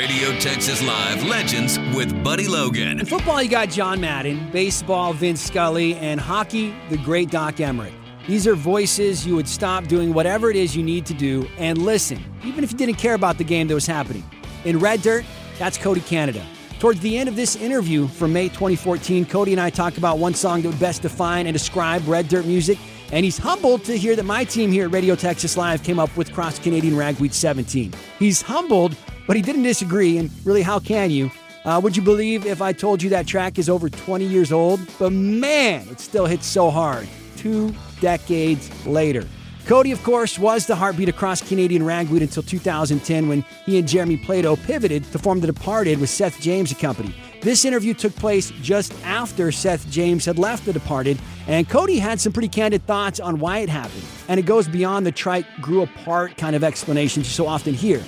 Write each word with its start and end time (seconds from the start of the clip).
Radio 0.00 0.32
Texas 0.38 0.82
Live 0.82 1.22
Legends 1.24 1.78
with 1.94 2.24
Buddy 2.24 2.48
Logan. 2.48 3.00
In 3.00 3.04
football, 3.04 3.42
you 3.42 3.50
got 3.50 3.68
John 3.68 4.00
Madden, 4.00 4.50
baseball, 4.50 5.12
Vince 5.12 5.42
Scully, 5.42 5.94
and 5.96 6.18
hockey, 6.18 6.74
the 6.88 6.96
great 6.96 7.30
Doc 7.30 7.56
Emrick. 7.56 7.92
These 8.26 8.46
are 8.46 8.54
voices 8.54 9.26
you 9.26 9.36
would 9.36 9.46
stop 9.46 9.88
doing 9.88 10.14
whatever 10.14 10.48
it 10.48 10.56
is 10.56 10.74
you 10.74 10.82
need 10.82 11.04
to 11.04 11.12
do 11.12 11.46
and 11.58 11.76
listen, 11.76 12.18
even 12.44 12.64
if 12.64 12.72
you 12.72 12.78
didn't 12.78 12.94
care 12.94 13.12
about 13.12 13.36
the 13.36 13.44
game 13.44 13.68
that 13.68 13.74
was 13.74 13.86
happening. 13.86 14.24
In 14.64 14.78
Red 14.78 15.02
Dirt, 15.02 15.22
that's 15.58 15.76
Cody 15.76 16.00
Canada. 16.00 16.46
Towards 16.78 17.00
the 17.00 17.18
end 17.18 17.28
of 17.28 17.36
this 17.36 17.54
interview 17.56 18.08
from 18.08 18.32
May 18.32 18.48
2014, 18.48 19.26
Cody 19.26 19.52
and 19.52 19.60
I 19.60 19.68
talk 19.68 19.98
about 19.98 20.16
one 20.16 20.32
song 20.32 20.62
that 20.62 20.68
would 20.68 20.80
best 20.80 21.02
define 21.02 21.46
and 21.46 21.52
describe 21.52 22.08
Red 22.08 22.26
Dirt 22.28 22.46
music, 22.46 22.78
and 23.12 23.22
he's 23.22 23.36
humbled 23.36 23.84
to 23.84 23.98
hear 23.98 24.16
that 24.16 24.24
my 24.24 24.44
team 24.44 24.72
here 24.72 24.86
at 24.86 24.92
Radio 24.92 25.14
Texas 25.14 25.58
Live 25.58 25.82
came 25.82 25.98
up 25.98 26.16
with 26.16 26.32
Cross 26.32 26.60
Canadian 26.60 26.96
Ragweed 26.96 27.34
17. 27.34 27.92
He's 28.18 28.40
humbled, 28.40 28.96
but 29.30 29.36
he 29.36 29.42
didn't 29.44 29.62
disagree, 29.62 30.18
and 30.18 30.28
really, 30.44 30.60
how 30.60 30.80
can 30.80 31.08
you? 31.08 31.30
Uh, 31.64 31.80
would 31.80 31.96
you 31.96 32.02
believe 32.02 32.46
if 32.46 32.60
I 32.60 32.72
told 32.72 33.00
you 33.00 33.10
that 33.10 33.28
track 33.28 33.60
is 33.60 33.68
over 33.68 33.88
20 33.88 34.24
years 34.24 34.50
old? 34.50 34.80
But 34.98 35.12
man, 35.12 35.86
it 35.88 36.00
still 36.00 36.26
hits 36.26 36.48
so 36.48 36.68
hard. 36.68 37.06
Two 37.36 37.72
decades 38.00 38.68
later. 38.84 39.24
Cody, 39.66 39.92
of 39.92 40.02
course, 40.02 40.36
was 40.36 40.66
the 40.66 40.74
heartbeat 40.74 41.08
across 41.08 41.46
Canadian 41.48 41.84
ragweed 41.84 42.22
until 42.22 42.42
2010 42.42 43.28
when 43.28 43.42
he 43.66 43.78
and 43.78 43.86
Jeremy 43.86 44.16
Plato 44.16 44.56
pivoted 44.56 45.04
to 45.12 45.18
form 45.20 45.38
The 45.38 45.46
Departed 45.46 46.00
with 46.00 46.10
Seth 46.10 46.40
James 46.40 46.74
company. 46.74 47.14
This 47.40 47.64
interview 47.64 47.94
took 47.94 48.16
place 48.16 48.50
just 48.62 48.92
after 49.04 49.52
Seth 49.52 49.88
James 49.88 50.24
had 50.24 50.40
left 50.40 50.64
The 50.64 50.72
Departed, 50.72 51.20
and 51.46 51.68
Cody 51.68 52.00
had 52.00 52.20
some 52.20 52.32
pretty 52.32 52.48
candid 52.48 52.84
thoughts 52.84 53.20
on 53.20 53.38
why 53.38 53.58
it 53.58 53.68
happened. 53.68 54.02
And 54.26 54.40
it 54.40 54.44
goes 54.44 54.66
beyond 54.66 55.06
the 55.06 55.12
trite 55.12 55.46
grew 55.60 55.82
apart 55.82 56.36
kind 56.36 56.56
of 56.56 56.64
explanations 56.64 57.26
you 57.26 57.32
so 57.32 57.46
often 57.46 57.74
hear. 57.74 58.02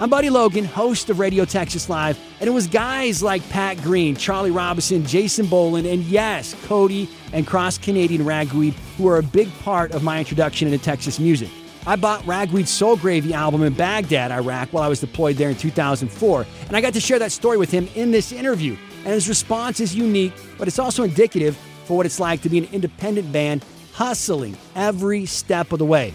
I'm 0.00 0.08
Buddy 0.08 0.30
Logan, 0.30 0.64
host 0.64 1.10
of 1.10 1.18
Radio 1.18 1.44
Texas 1.44 1.90
Live, 1.90 2.18
and 2.40 2.48
it 2.48 2.52
was 2.52 2.66
guys 2.66 3.22
like 3.22 3.46
Pat 3.50 3.76
Green, 3.82 4.16
Charlie 4.16 4.50
Robison, 4.50 5.04
Jason 5.04 5.44
Boland, 5.44 5.86
and 5.86 6.02
yes, 6.04 6.56
Cody 6.64 7.06
and 7.34 7.46
Cross 7.46 7.76
Canadian 7.76 8.24
Ragweed 8.24 8.72
who 8.96 9.06
are 9.08 9.18
a 9.18 9.22
big 9.22 9.52
part 9.58 9.92
of 9.92 10.02
my 10.02 10.18
introduction 10.18 10.68
into 10.68 10.82
Texas 10.82 11.20
music. 11.20 11.50
I 11.86 11.96
bought 11.96 12.26
Ragweed's 12.26 12.70
Soul 12.70 12.96
Gravy 12.96 13.34
album 13.34 13.62
in 13.62 13.74
Baghdad, 13.74 14.32
Iraq, 14.32 14.70
while 14.70 14.84
I 14.84 14.88
was 14.88 15.00
deployed 15.00 15.36
there 15.36 15.50
in 15.50 15.56
2004, 15.56 16.46
and 16.68 16.74
I 16.74 16.80
got 16.80 16.94
to 16.94 17.00
share 17.00 17.18
that 17.18 17.30
story 17.30 17.58
with 17.58 17.70
him 17.70 17.86
in 17.94 18.10
this 18.10 18.32
interview. 18.32 18.78
And 19.04 19.08
his 19.08 19.28
response 19.28 19.80
is 19.80 19.94
unique, 19.94 20.32
but 20.56 20.66
it's 20.66 20.78
also 20.78 21.02
indicative 21.02 21.58
for 21.84 21.98
what 21.98 22.06
it's 22.06 22.18
like 22.18 22.40
to 22.40 22.48
be 22.48 22.56
an 22.56 22.68
independent 22.72 23.30
band 23.32 23.66
hustling 23.92 24.56
every 24.74 25.26
step 25.26 25.72
of 25.72 25.78
the 25.78 25.84
way. 25.84 26.14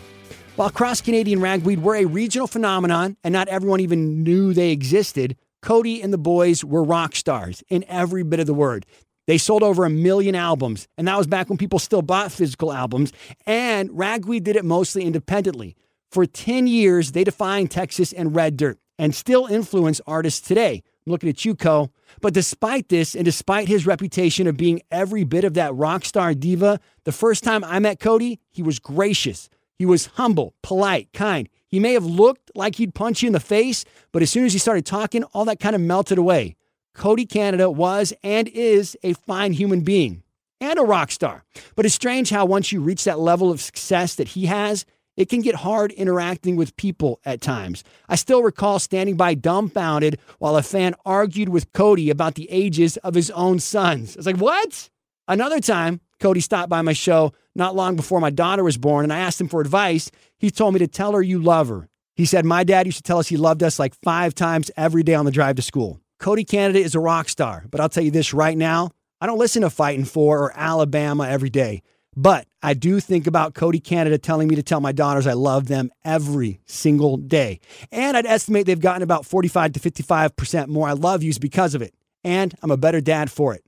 While 0.56 0.70
Cross 0.70 1.02
Canadian 1.02 1.42
Ragweed 1.42 1.84
were 1.84 1.98
a 1.98 2.06
regional 2.06 2.48
phenomenon 2.48 3.18
and 3.26 3.34
not 3.34 3.50
everyone 3.50 3.82
even 3.82 4.24
knew 4.24 4.54
they 4.54 4.72
existed, 4.72 5.36
Cody 5.62 6.02
and 6.02 6.14
the 6.14 6.18
boys 6.18 6.64
were 6.64 6.82
rock 6.82 7.14
stars 7.14 7.62
in 7.68 7.84
every 7.90 8.24
bit 8.24 8.40
of 8.40 8.46
the 8.46 8.54
word. 8.54 8.86
They 9.28 9.38
sold 9.38 9.64
over 9.64 9.84
a 9.84 9.90
million 9.90 10.34
albums, 10.34 10.88
and 10.98 11.10
that 11.10 11.18
was 11.18 11.28
back 11.28 11.50
when 11.50 11.58
people 11.58 11.78
still 11.78 12.02
bought 12.02 12.32
physical 12.32 12.72
albums, 12.72 13.12
and 13.46 13.90
Ragweed 13.92 14.46
did 14.46 14.56
it 14.56 14.64
mostly 14.64 15.04
independently. 15.04 15.76
For 16.10 16.26
10 16.26 16.68
years, 16.68 17.12
they 17.12 17.26
defined 17.26 17.70
Texas 17.70 18.14
and 18.14 18.34
Red 18.34 18.56
Dirt 18.56 18.80
and 18.98 19.14
still 19.14 19.48
influence 19.48 20.00
artists 20.08 20.48
today. 20.48 20.82
I'm 21.06 21.12
looking 21.12 21.28
at 21.28 21.44
you, 21.44 21.56
Koe. 21.56 21.92
But 22.22 22.34
despite 22.34 22.88
this, 22.88 23.14
and 23.14 23.26
despite 23.26 23.68
his 23.68 23.86
reputation 23.86 24.48
of 24.48 24.56
being 24.56 24.82
every 24.90 25.26
bit 25.26 25.44
of 25.44 25.56
that 25.56 25.76
rock 25.76 26.06
star 26.06 26.34
diva, 26.34 26.80
the 27.04 27.12
first 27.12 27.44
time 27.44 27.66
I 27.66 27.80
met 27.80 28.00
Cody, 28.00 28.40
he 28.52 28.64
was 28.64 28.80
gracious. 28.80 29.50
He 29.78 29.86
was 29.86 30.08
humble, 30.08 30.56
polite, 30.64 31.10
kind. 31.14 31.50
He 31.68 31.80
may 31.80 31.94
have 31.94 32.06
looked 32.06 32.52
like 32.56 32.76
he'd 32.76 32.96
punch 32.96 33.22
you 33.22 33.28
in 33.28 33.34
the 33.34 33.40
face, 33.40 33.84
but 34.12 34.22
as 34.22 34.32
soon 34.32 34.46
as 34.46 34.54
he 34.54 34.60
started 34.60 34.86
talking, 34.86 35.24
all 35.26 35.46
that 35.46 35.60
kind 35.60 35.76
of 35.76 35.82
melted 35.82 36.18
away. 36.18 36.56
Cody 36.94 37.26
Canada 37.26 37.70
was 37.70 38.14
and 38.24 38.48
is 38.48 38.98
a 39.04 39.14
fine 39.14 39.52
human 39.54 39.82
being 39.82 40.24
and 40.62 40.80
a 40.80 40.84
rock 40.84 41.12
star. 41.12 41.44
But 41.76 41.86
it's 41.86 41.94
strange 41.94 42.30
how 42.30 42.46
once 42.46 42.72
you 42.72 42.80
reach 42.80 43.04
that 43.04 43.20
level 43.20 43.52
of 43.52 43.60
success 43.60 44.16
that 44.16 44.30
he 44.30 44.46
has, 44.46 44.86
it 45.18 45.30
can 45.30 45.42
get 45.42 45.56
hard 45.56 45.92
interacting 45.92 46.56
with 46.56 46.76
people 46.78 47.20
at 47.26 47.42
times. 47.42 47.84
I 48.10 48.16
still 48.16 48.44
recall 48.44 48.80
standing 48.80 49.16
by 49.16 49.34
dumbfounded 49.34 50.20
while 50.40 50.58
a 50.58 50.64
fan 50.64 50.96
argued 51.06 51.50
with 51.50 51.72
Cody 51.74 52.10
about 52.10 52.36
the 52.36 52.50
ages 52.50 52.98
of 52.98 53.14
his 53.14 53.32
own 53.32 53.60
sons. 53.60 54.16
I 54.16 54.20
was 54.20 54.26
like, 54.26 54.38
what? 54.38 54.90
Another 55.28 55.60
time, 55.60 56.02
Cody 56.20 56.40
stopped 56.40 56.70
by 56.70 56.82
my 56.82 56.94
show 56.94 57.34
not 57.56 57.76
long 57.76 57.96
before 57.96 58.20
my 58.20 58.30
daughter 58.30 58.64
was 58.64 58.78
born, 58.78 59.04
and 59.04 59.14
I 59.14 59.20
asked 59.20 59.40
him 59.40 59.48
for 59.48 59.62
advice. 59.62 60.12
He 60.38 60.50
told 60.50 60.74
me 60.74 60.80
to 60.80 60.88
tell 60.88 61.14
her 61.14 61.22
you 61.22 61.40
love 61.40 61.68
her. 61.70 61.88
He 62.16 62.26
said, 62.26 62.46
My 62.46 62.64
dad 62.64 62.86
used 62.86 62.98
to 62.98 63.04
tell 63.04 63.20
us 63.20 63.28
he 63.28 63.38
loved 63.38 63.64
us 63.64 63.80
like 63.80 63.94
five 63.96 64.34
times 64.34 64.72
every 64.78 65.04
day 65.04 65.14
on 65.14 65.26
the 65.26 65.32
drive 65.32 65.56
to 65.58 65.62
school. 65.62 66.00
Cody 66.20 66.46
Canada 66.46 66.80
is 66.80 66.96
a 66.96 67.00
rock 67.00 67.28
star, 67.30 67.66
but 67.70 67.82
I'll 67.82 67.90
tell 67.90 68.04
you 68.04 68.12
this 68.12 68.34
right 68.34 68.58
now 68.58 68.92
I 69.22 69.28
don't 69.28 69.40
listen 69.40 69.62
to 69.62 69.70
Fighting 69.70 70.06
For 70.06 70.40
or 70.40 70.54
Alabama 70.56 71.28
every 71.28 71.50
day. 71.50 71.82
But 72.18 72.48
I 72.64 72.74
do 72.74 73.02
think 73.02 73.28
about 73.28 73.54
Cody 73.54 73.80
Canada 73.80 74.18
telling 74.18 74.48
me 74.48 74.56
to 74.56 74.64
tell 74.64 74.80
my 74.80 74.94
daughters 74.94 75.28
I 75.28 75.34
love 75.34 75.68
them 75.68 75.92
every 76.06 76.62
single 76.66 77.18
day. 77.18 77.60
And 77.92 78.16
I'd 78.16 78.26
estimate 78.26 78.66
they've 78.66 78.80
gotten 78.80 79.04
about 79.04 79.26
45 79.26 79.74
to 79.74 79.80
55% 79.80 80.68
more 80.68 80.88
I 80.88 80.94
love 80.94 81.24
yous 81.24 81.38
because 81.38 81.76
of 81.76 81.82
it. 81.82 81.94
And 82.24 82.56
I'm 82.62 82.72
a 82.72 82.78
better 82.78 83.02
dad 83.02 83.30
for 83.30 83.54
it. 83.54 83.64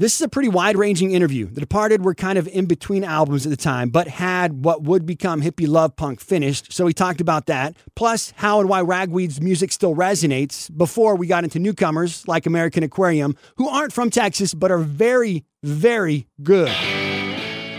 This 0.00 0.16
is 0.16 0.22
a 0.22 0.28
pretty 0.28 0.48
wide 0.48 0.76
ranging 0.76 1.12
interview. 1.12 1.46
The 1.46 1.60
Departed 1.60 2.04
were 2.04 2.16
kind 2.16 2.36
of 2.36 2.48
in 2.48 2.66
between 2.66 3.04
albums 3.04 3.46
at 3.46 3.50
the 3.50 3.56
time, 3.56 3.90
but 3.90 4.08
had 4.08 4.64
what 4.64 4.82
would 4.82 5.06
become 5.06 5.40
hippie 5.40 5.68
love 5.68 5.94
punk 5.94 6.20
finished. 6.20 6.72
So 6.72 6.86
we 6.86 6.92
talked 6.92 7.20
about 7.20 7.46
that, 7.46 7.76
plus 7.94 8.32
how 8.34 8.58
and 8.58 8.68
why 8.68 8.82
Ragweed's 8.82 9.40
music 9.40 9.70
still 9.70 9.94
resonates 9.94 10.68
before 10.76 11.14
we 11.14 11.28
got 11.28 11.44
into 11.44 11.60
newcomers 11.60 12.26
like 12.26 12.44
American 12.44 12.82
Aquarium, 12.82 13.36
who 13.56 13.68
aren't 13.68 13.92
from 13.92 14.10
Texas 14.10 14.52
but 14.52 14.72
are 14.72 14.78
very, 14.78 15.44
very 15.62 16.26
good. 16.42 16.72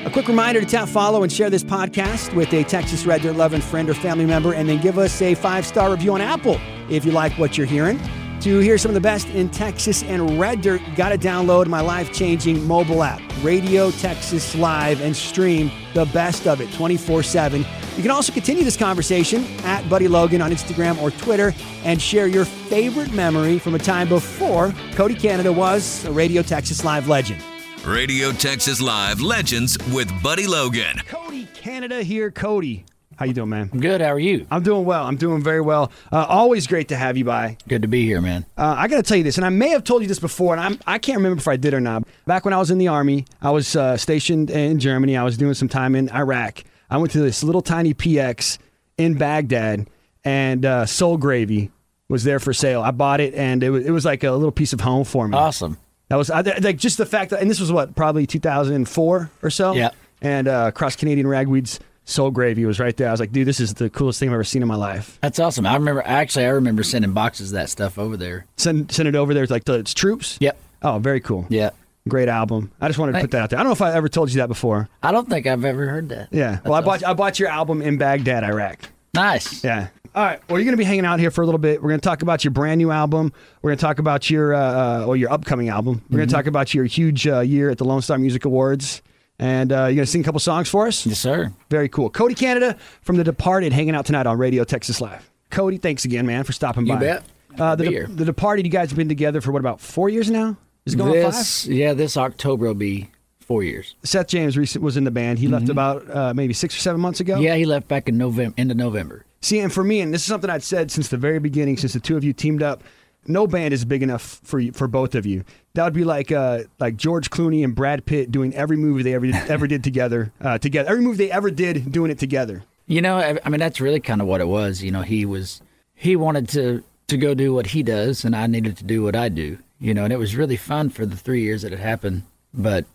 A 0.05 0.09
quick 0.09 0.29
reminder 0.29 0.61
to 0.61 0.65
tap 0.65 0.87
follow 0.87 1.21
and 1.23 1.29
share 1.29 1.49
this 1.49 1.65
podcast 1.65 2.33
with 2.33 2.53
a 2.53 2.63
Texas 2.63 3.05
Red 3.05 3.23
Dirt 3.23 3.35
loving 3.35 3.59
friend 3.59 3.89
or 3.89 3.93
family 3.93 4.25
member, 4.25 4.53
and 4.53 4.69
then 4.69 4.79
give 4.79 4.97
us 4.97 5.21
a 5.21 5.35
five 5.35 5.65
star 5.65 5.91
review 5.91 6.13
on 6.13 6.21
Apple 6.21 6.61
if 6.89 7.03
you 7.03 7.11
like 7.11 7.37
what 7.37 7.57
you're 7.57 7.67
hearing. 7.67 7.99
To 8.45 8.59
hear 8.59 8.77
some 8.77 8.91
of 8.91 8.93
the 8.93 9.01
best 9.01 9.27
in 9.29 9.49
Texas 9.49 10.03
and 10.03 10.39
Red 10.39 10.61
Dirt, 10.61 10.79
you 10.87 10.95
got 10.95 11.09
to 11.09 11.17
download 11.17 11.65
my 11.65 11.81
life 11.81 12.13
changing 12.13 12.63
mobile 12.67 13.01
app, 13.01 13.19
Radio 13.41 13.89
Texas 13.89 14.53
Live, 14.53 15.01
and 15.01 15.15
stream 15.15 15.71
the 15.95 16.05
best 16.05 16.45
of 16.45 16.61
it 16.61 16.71
24 16.73 17.23
7. 17.23 17.65
You 17.95 18.01
can 18.03 18.11
also 18.11 18.31
continue 18.31 18.63
this 18.63 18.77
conversation 18.77 19.43
at 19.63 19.89
Buddy 19.89 20.07
Logan 20.07 20.43
on 20.43 20.51
Instagram 20.51 21.01
or 21.01 21.09
Twitter 21.09 21.55
and 21.83 21.99
share 21.99 22.27
your 22.27 22.45
favorite 22.45 23.11
memory 23.13 23.57
from 23.57 23.73
a 23.73 23.79
time 23.79 24.07
before 24.07 24.75
Cody 24.93 25.15
Canada 25.15 25.51
was 25.51 26.05
a 26.05 26.11
Radio 26.11 26.43
Texas 26.43 26.85
Live 26.85 27.07
legend. 27.07 27.43
Radio 27.83 28.31
Texas 28.31 28.79
Live 28.79 29.21
Legends 29.21 29.75
with 29.91 30.11
Buddy 30.21 30.45
Logan. 30.45 31.01
Cody 31.07 31.47
Canada 31.55 32.03
here, 32.03 32.29
Cody. 32.29 32.85
How 33.17 33.25
you 33.25 33.33
doing, 33.33 33.49
man? 33.49 33.69
I'm 33.71 33.79
good. 33.79 34.01
How 34.01 34.09
are 34.09 34.19
you? 34.19 34.45
I'm 34.51 34.61
doing 34.61 34.83
well. 34.83 35.05
I'm 35.05 35.15
doing 35.15 35.41
very 35.41 35.61
well. 35.61 35.91
Uh, 36.11 36.25
always 36.27 36.67
great 36.67 36.89
to 36.89 36.97
have 36.97 37.15
you 37.15 37.23
by. 37.23 37.57
Good 37.67 37.83
to 37.83 37.87
be 37.87 38.05
here, 38.05 38.19
man. 38.19 38.45
Uh, 38.57 38.75
I 38.77 38.89
got 38.89 38.97
to 38.97 39.03
tell 39.03 39.15
you 39.15 39.23
this, 39.23 39.37
and 39.37 39.45
I 39.45 39.49
may 39.49 39.69
have 39.69 39.85
told 39.85 40.01
you 40.01 40.07
this 40.07 40.19
before, 40.19 40.53
and 40.53 40.61
I'm, 40.61 40.79
I 40.85 40.97
can't 40.97 41.17
remember 41.17 41.39
if 41.39 41.47
I 41.47 41.55
did 41.55 41.73
or 41.73 41.79
not. 41.79 42.03
Back 42.25 42.43
when 42.43 42.53
I 42.53 42.57
was 42.57 42.71
in 42.71 42.77
the 42.77 42.89
Army, 42.89 43.25
I 43.41 43.51
was 43.51 43.73
uh, 43.75 43.95
stationed 43.95 44.49
in 44.49 44.79
Germany. 44.79 45.15
I 45.15 45.23
was 45.23 45.37
doing 45.37 45.53
some 45.53 45.69
time 45.69 45.95
in 45.95 46.09
Iraq. 46.09 46.63
I 46.89 46.97
went 46.97 47.11
to 47.13 47.19
this 47.21 47.41
little 47.41 47.61
tiny 47.61 47.93
PX 47.93 48.57
in 48.97 49.17
Baghdad, 49.17 49.87
and 50.25 50.65
uh, 50.65 50.85
Soul 50.85 51.17
Gravy 51.17 51.71
was 52.09 52.25
there 52.25 52.39
for 52.39 52.53
sale. 52.53 52.81
I 52.81 52.91
bought 52.91 53.21
it, 53.21 53.33
and 53.33 53.63
it 53.63 53.69
was, 53.69 53.85
it 53.85 53.91
was 53.91 54.03
like 54.03 54.25
a 54.25 54.31
little 54.31 54.51
piece 54.51 54.73
of 54.73 54.81
home 54.81 55.05
for 55.05 55.25
me. 55.25 55.37
Awesome. 55.37 55.77
That 56.09 56.17
was 56.17 56.29
I, 56.29 56.41
like 56.41 56.77
just 56.77 56.97
the 56.97 57.05
fact 57.05 57.31
that, 57.31 57.41
and 57.41 57.49
this 57.49 57.61
was 57.61 57.71
what, 57.71 57.95
probably 57.95 58.27
2004 58.27 59.31
or 59.41 59.49
so? 59.49 59.73
Yeah. 59.73 59.91
And 60.21 60.47
uh, 60.47 60.71
Cross 60.71 60.97
Canadian 60.97 61.27
Ragweeds 61.27 61.79
Soul 62.05 62.31
Gravy 62.31 62.65
was 62.65 62.79
right 62.79 62.95
there. 62.95 63.07
I 63.07 63.11
was 63.11 63.19
like, 63.19 63.31
dude, 63.31 63.47
this 63.47 63.59
is 63.59 63.73
the 63.73 63.89
coolest 63.89 64.19
thing 64.19 64.29
I've 64.29 64.33
ever 64.33 64.43
seen 64.43 64.61
in 64.61 64.67
my 64.67 64.75
life. 64.75 65.17
That's 65.21 65.39
awesome. 65.39 65.65
I 65.65 65.73
remember 65.73 66.03
actually 66.05 66.45
I 66.45 66.49
remember 66.49 66.83
sending 66.83 67.11
boxes 67.11 67.51
of 67.51 67.55
that 67.55 67.69
stuff 67.69 67.97
over 67.97 68.15
there. 68.15 68.45
Send 68.57 68.91
send 68.91 69.09
it 69.09 69.15
over 69.15 69.33
there. 69.33 69.43
It's 69.43 69.51
like 69.51 69.65
the 69.65 69.73
it's 69.73 69.93
troops. 69.93 70.37
Yep. 70.39 70.57
Oh, 70.83 70.99
very 70.99 71.19
cool. 71.19 71.45
Yeah. 71.49 71.71
Great 72.07 72.29
album. 72.29 72.71
I 72.79 72.87
just 72.87 72.99
wanted 72.99 73.13
to 73.13 73.21
put 73.21 73.31
that 73.31 73.41
out 73.41 73.49
there. 73.49 73.59
I 73.59 73.63
don't 73.63 73.69
know 73.69 73.73
if 73.73 73.81
I 73.81 73.93
ever 73.93 74.07
told 74.07 74.29
you 74.31 74.37
that 74.37 74.47
before. 74.47 74.87
I 75.01 75.11
don't 75.11 75.27
think 75.27 75.47
I've 75.47 75.65
ever 75.65 75.87
heard 75.87 76.09
that. 76.09 76.29
Yeah. 76.31 76.59
well, 76.63 76.75
I 76.75 76.81
bought 76.81 77.03
I 77.03 77.13
bought 77.13 77.39
your 77.39 77.49
album 77.49 77.81
in 77.81 77.97
Baghdad, 77.97 78.43
Iraq. 78.43 78.77
Nice. 79.15 79.63
Yeah. 79.63 79.87
All 80.13 80.23
right. 80.23 80.39
Well, 80.47 80.59
you're 80.59 80.65
going 80.65 80.73
to 80.73 80.77
be 80.77 80.85
hanging 80.85 81.05
out 81.05 81.19
here 81.19 81.31
for 81.31 81.41
a 81.41 81.45
little 81.45 81.59
bit. 81.59 81.81
We're 81.81 81.89
going 81.89 81.99
to 81.99 82.07
talk 82.07 82.21
about 82.21 82.43
your 82.43 82.51
brand 82.51 82.77
new 82.77 82.91
album. 82.91 83.33
We're 83.61 83.71
going 83.71 83.77
to 83.79 83.81
talk 83.81 83.97
about 83.99 84.29
your 84.29 84.53
uh, 84.53 85.01
uh, 85.01 85.05
or 85.05 85.17
your 85.17 85.31
upcoming 85.31 85.69
album. 85.69 86.03
We're 86.09 86.17
going 86.17 86.29
to 86.29 86.33
talk 86.33 86.45
about 86.45 86.73
your 86.73 86.85
huge 86.85 87.27
uh, 87.27 87.39
year 87.39 87.69
at 87.69 87.79
the 87.79 87.85
Lone 87.85 88.01
Star 88.01 88.17
Music 88.17 88.45
Awards. 88.45 89.01
And 89.39 89.71
uh, 89.71 89.75
you're 89.87 89.95
going 89.95 89.97
to 89.97 90.05
sing 90.05 90.21
a 90.21 90.23
couple 90.23 90.39
songs 90.39 90.69
for 90.69 90.87
us? 90.87 91.05
Yes, 91.05 91.19
sir. 91.19 91.51
Very 91.69 91.89
cool. 91.89 92.09
Cody 92.09 92.35
Canada 92.35 92.77
from 93.01 93.17
The 93.17 93.23
Departed 93.23 93.73
hanging 93.73 93.93
out 93.95 94.05
tonight 94.05 94.27
on 94.27 94.37
Radio 94.37 94.63
Texas 94.63 95.01
Live. 95.01 95.29
Cody, 95.49 95.77
thanks 95.77 96.05
again, 96.05 96.25
man, 96.25 96.43
for 96.43 96.53
stopping 96.53 96.85
You 96.85 96.93
by. 96.93 96.99
bet. 96.99 97.23
Uh, 97.59 97.75
the, 97.75 97.83
De- 97.89 98.07
the 98.07 98.25
Departed, 98.25 98.65
you 98.65 98.71
guys 98.71 98.89
have 98.89 98.97
been 98.97 99.09
together 99.09 99.41
for 99.41 99.51
what, 99.51 99.59
about 99.59 99.79
four 99.81 100.09
years 100.09 100.29
now? 100.29 100.57
Is 100.85 100.93
it 100.93 100.97
going 100.97 101.11
This 101.13 101.65
five? 101.65 101.73
yeah, 101.73 101.93
this 101.93 102.15
October 102.17 102.67
will 102.67 102.73
be 102.73 103.09
four 103.39 103.63
years. 103.63 103.95
Seth 104.03 104.27
James 104.27 104.57
recent 104.57 104.83
was 104.83 104.97
in 104.97 105.03
the 105.03 105.11
band. 105.11 105.39
He 105.39 105.47
left 105.47 105.69
about 105.69 106.09
uh, 106.13 106.33
maybe 106.33 106.53
six 106.53 106.75
or 106.75 106.79
seven 106.79 107.01
months 107.01 107.19
ago. 107.19 107.33
Mm-hmm. 107.35 107.43
Yeah, 107.43 107.55
he 107.55 107.65
left 107.65 107.87
back 107.87 108.07
in 108.09 108.17
November, 108.17 108.53
end 108.57 108.71
of 108.71 108.77
November. 108.77 109.25
See, 109.41 109.59
and 109.59 109.71
for 109.71 109.83
me, 109.83 110.01
and 110.01 110.13
this 110.13 110.21
is 110.21 110.27
something 110.27 110.49
I'd 110.49 110.63
said 110.63 110.91
since 110.91 111.09
the 111.09 111.17
very 111.17 111.39
beginning, 111.39 111.77
since 111.77 111.93
the 111.93 111.99
two 111.99 112.17
of 112.17 112.23
you 112.23 112.33
teamed 112.33 112.63
up, 112.63 112.83
no 113.27 113.47
band 113.47 113.73
is 113.73 113.85
big 113.85 114.03
enough 114.03 114.39
for 114.43 114.59
you, 114.59 114.71
for 114.71 114.87
both 114.87 115.15
of 115.15 115.25
you. 115.25 115.43
That 115.73 115.83
would 115.85 115.93
be 115.93 116.03
like 116.03 116.31
uh, 116.31 116.63
like 116.79 116.95
George 116.97 117.29
Clooney 117.29 117.63
and 117.63 117.75
Brad 117.75 118.05
Pitt 118.05 118.31
doing 118.31 118.53
every 118.55 118.77
movie 118.77 119.03
they 119.03 119.13
ever 119.13 119.25
did, 119.25 119.35
ever 119.49 119.67
did 119.67 119.83
together. 119.83 120.31
Uh, 120.41 120.57
together, 120.57 120.89
every 120.89 121.03
movie 121.03 121.25
they 121.25 121.31
ever 121.31 121.51
did, 121.51 121.91
doing 121.91 122.11
it 122.11 122.19
together. 122.19 122.63
You 122.87 123.01
know, 123.01 123.17
I, 123.17 123.39
I 123.43 123.49
mean, 123.49 123.59
that's 123.59 123.81
really 123.81 123.99
kind 123.99 124.21
of 124.21 124.27
what 124.27 124.41
it 124.41 124.47
was. 124.47 124.83
You 124.83 124.91
know, 124.91 125.01
he 125.01 125.25
was 125.25 125.61
he 125.93 126.15
wanted 126.15 126.47
to 126.49 126.83
to 127.07 127.17
go 127.17 127.33
do 127.33 127.53
what 127.53 127.67
he 127.67 127.83
does, 127.83 128.23
and 128.25 128.35
I 128.35 128.47
needed 128.47 128.77
to 128.77 128.83
do 128.83 129.03
what 129.03 129.15
I 129.15 129.29
do. 129.29 129.57
You 129.79 129.93
know, 129.93 130.03
and 130.05 130.13
it 130.13 130.17
was 130.17 130.35
really 130.35 130.57
fun 130.57 130.89
for 130.89 131.05
the 131.05 131.17
three 131.17 131.41
years 131.41 131.63
that 131.63 131.73
it 131.73 131.79
happened. 131.79 132.23
But 132.53 132.85